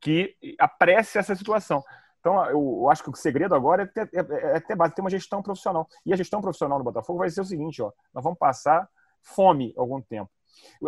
[0.01, 1.83] que apresse essa situação.
[2.21, 5.01] Então, eu, acho que o segredo agora é ter, é, é, é ter base, ter
[5.01, 5.89] uma gestão profissional.
[6.05, 8.89] E a gestão profissional do Botafogo vai ser o seguinte: ó, nós vamos passar
[9.23, 10.31] fome algum tempo.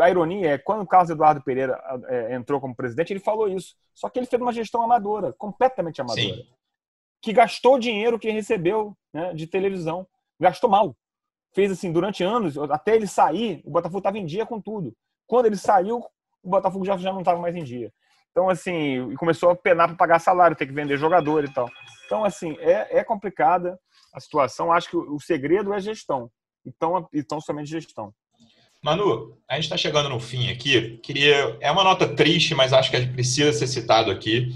[0.00, 3.76] A ironia é quando o Carlos Eduardo Pereira é, entrou como presidente, ele falou isso.
[3.94, 6.20] Só que ele fez uma gestão amadora, completamente amadora.
[6.20, 6.46] Sim.
[7.22, 10.06] Que gastou dinheiro que recebeu né, de televisão.
[10.38, 10.96] Gastou mal.
[11.52, 14.94] Fez assim, durante anos, até ele sair, o Botafogo estava em dia com tudo.
[15.26, 15.98] Quando ele saiu,
[16.42, 17.92] o Botafogo já, já não estava mais em dia.
[18.30, 21.68] Então, assim, começou a penar para pagar salário, ter que vender jogador e tal.
[22.06, 23.78] Então, assim, é, é complicada
[24.14, 24.72] a situação.
[24.72, 26.30] Acho que o, o segredo é gestão.
[26.64, 28.12] Então, então, somente gestão.
[28.82, 30.98] Manu, a gente está chegando no fim aqui.
[30.98, 31.56] Queria.
[31.60, 34.48] É uma nota triste, mas acho que precisa ser citado aqui.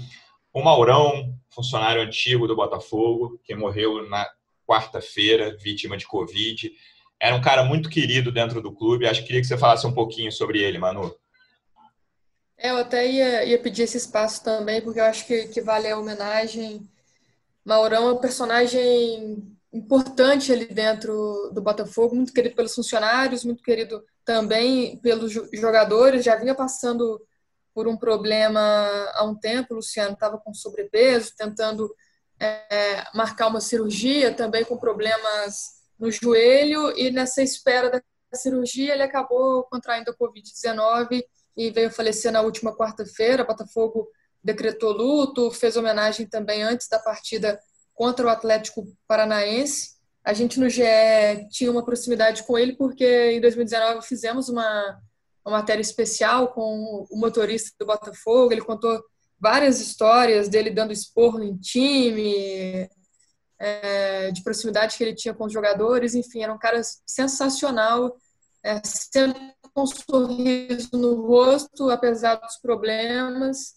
[0.53, 4.27] O Maurão, funcionário antigo do Botafogo, que morreu na
[4.67, 6.71] quarta-feira, vítima de Covid.
[7.21, 9.05] Era um cara muito querido dentro do clube.
[9.05, 11.13] Acho que queria que você falasse um pouquinho sobre ele, Manu.
[12.57, 15.89] É, eu até ia, ia pedir esse espaço também, porque eu acho que, que vale
[15.89, 16.89] a homenagem.
[17.63, 24.03] Maurão é um personagem importante ali dentro do Botafogo, muito querido pelos funcionários, muito querido
[24.23, 26.23] também pelos jogadores.
[26.23, 27.21] Já vinha passando
[27.73, 28.61] por um problema
[29.15, 31.93] há um tempo, o Luciano estava com sobrepeso, tentando
[32.39, 38.01] é, marcar uma cirurgia, também com problemas no joelho, e nessa espera da
[38.33, 41.21] cirurgia ele acabou contraindo a Covid-19
[41.55, 43.45] e veio falecer na última quarta-feira.
[43.45, 44.07] Botafogo
[44.43, 47.59] decretou luto, fez homenagem também antes da partida
[47.93, 49.95] contra o Atlético Paranaense.
[50.23, 50.83] A gente no GE
[51.49, 54.99] tinha uma proximidade com ele porque em 2019 fizemos uma,
[55.45, 58.51] uma matéria especial com o motorista do Botafogo.
[58.51, 59.01] Ele contou
[59.39, 62.89] várias histórias dele dando esporro em time,
[63.59, 66.15] é, de proximidade que ele tinha com os jogadores.
[66.15, 68.17] Enfim, era um cara sensacional,
[68.63, 73.75] é, sempre um sorriso no rosto, apesar dos problemas.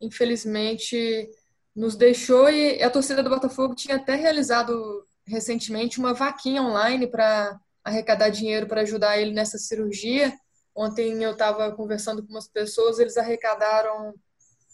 [0.00, 1.28] Infelizmente,
[1.74, 7.60] nos deixou e a torcida do Botafogo tinha até realizado recentemente uma vaquinha online para
[7.84, 10.32] arrecadar dinheiro para ajudar ele nessa cirurgia.
[10.74, 14.14] Ontem eu estava conversando com umas pessoas, eles arrecadaram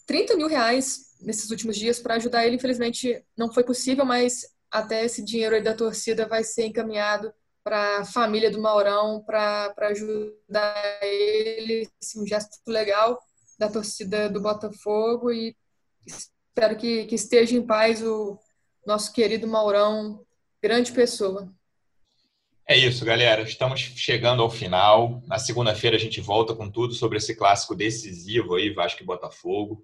[0.06, 2.56] 30 mil reais nesses últimos dias para ajudar ele.
[2.56, 7.32] Infelizmente não foi possível, mas até esse dinheiro aí da torcida vai ser encaminhado
[7.62, 11.88] para a família do Maurão para ajudar ele.
[12.02, 13.20] Assim, um gesto legal
[13.58, 15.56] da torcida do Botafogo e
[16.54, 18.38] Espero que, que esteja em paz o
[18.86, 20.22] nosso querido Maurão,
[20.62, 21.50] grande pessoa.
[22.68, 23.40] É isso, galera.
[23.40, 25.22] Estamos chegando ao final.
[25.26, 29.82] Na segunda-feira a gente volta com tudo sobre esse clássico decisivo aí, Vasco e Botafogo.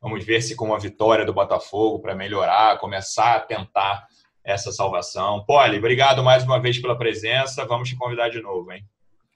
[0.00, 4.06] Vamos ver se com a vitória do Botafogo para melhorar, começar a tentar
[4.44, 5.44] essa salvação.
[5.44, 7.64] Poli, obrigado mais uma vez pela presença.
[7.64, 8.84] Vamos te convidar de novo, hein?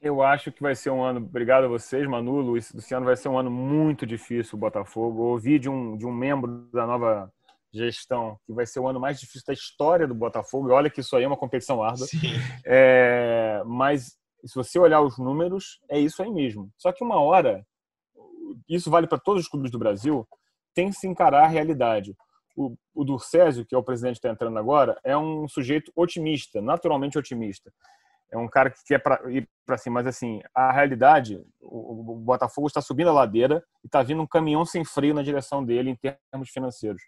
[0.01, 1.19] Eu acho que vai ser um ano.
[1.19, 3.07] Obrigado a vocês, Manu, Luiz, Luciano.
[3.07, 5.23] Vai ser um ano muito difícil o Botafogo.
[5.23, 7.33] Eu ouvi de um, de um membro da nova
[7.73, 10.69] gestão que vai ser o ano mais difícil da história do Botafogo.
[10.69, 12.07] E olha que isso aí é uma competição árdua.
[12.65, 16.71] É, mas se você olhar os números, é isso aí mesmo.
[16.77, 17.67] Só que uma hora,
[18.69, 20.27] isso vale para todos os clubes do Brasil,
[20.75, 22.15] tem que se encarar a realidade.
[22.61, 26.61] O, o Durcésio, que é o presidente que está entrando agora, é um sujeito otimista,
[26.61, 27.73] naturalmente otimista
[28.31, 32.17] é um cara que quer pra, ir para cima, mas assim, a realidade, o, o
[32.17, 35.91] Botafogo está subindo a ladeira e está vindo um caminhão sem freio na direção dele
[35.91, 37.03] em termos financeiros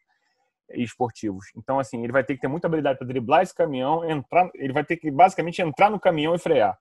[0.73, 1.47] e esportivos.
[1.57, 4.73] Então, assim, ele vai ter que ter muita habilidade para driblar esse caminhão, entrar, ele
[4.73, 6.79] vai ter que basicamente entrar no caminhão e frear.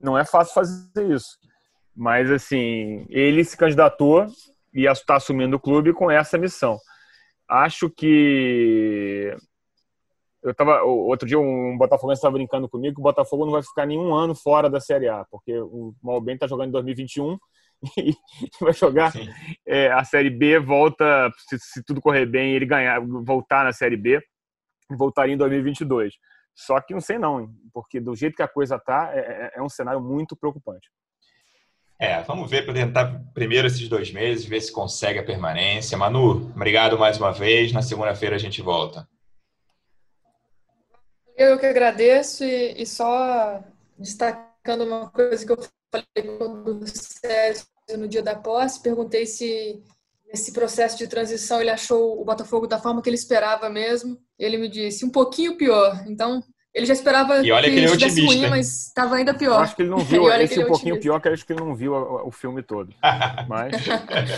[0.00, 1.38] Não é fácil fazer isso.
[1.96, 4.26] Mas, assim, ele se candidatou
[4.74, 6.78] e está assumindo o clube com essa missão.
[7.48, 9.34] Acho que
[10.42, 13.86] eu tava outro dia um Botafoguense estava brincando comigo que o Botafogo não vai ficar
[13.86, 17.38] nenhum ano fora da Série A, porque o Malben está jogando em 2021
[17.98, 18.14] e
[18.60, 19.12] vai jogar
[19.66, 23.96] é, a Série B volta se, se, tudo correr bem ele ganhar voltar na Série
[23.96, 24.20] B
[24.90, 26.14] voltaria em 2022
[26.54, 29.62] só que não sei não porque do jeito que a coisa tá é, é, é
[29.62, 30.88] um cenário muito preocupante
[32.00, 35.98] é, vamos ver para tentar primeiro esses dois meses, ver se consegue a permanência.
[35.98, 37.72] Manu, obrigado mais uma vez.
[37.72, 39.08] Na segunda-feira a gente volta.
[41.36, 43.62] Eu que agradeço e, e só
[43.98, 45.58] destacando uma coisa que eu
[45.90, 49.82] falei com o César no dia da posse, perguntei se
[50.26, 54.18] nesse processo de transição ele achou o Botafogo da forma que ele esperava mesmo.
[54.38, 56.04] Ele me disse um pouquinho pior.
[56.06, 56.42] Então
[56.74, 59.54] ele já esperava e olha que, que ele é otimista, ruim, mas estava ainda pior.
[59.54, 61.00] Eu acho que ele não viu esse um pouquinho otimista.
[61.00, 62.92] pior, que acho que ele não viu o, filme todo.
[63.48, 63.72] Mas...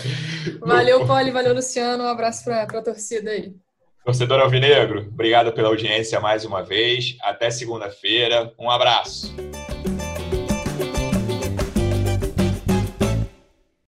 [0.59, 2.03] valeu, Poli, valeu, Luciano.
[2.03, 3.53] Um abraço para a torcida aí.
[4.03, 7.15] Torcedor Alvinegro, obrigado pela audiência mais uma vez.
[7.21, 8.51] Até segunda-feira.
[8.57, 9.31] Um abraço.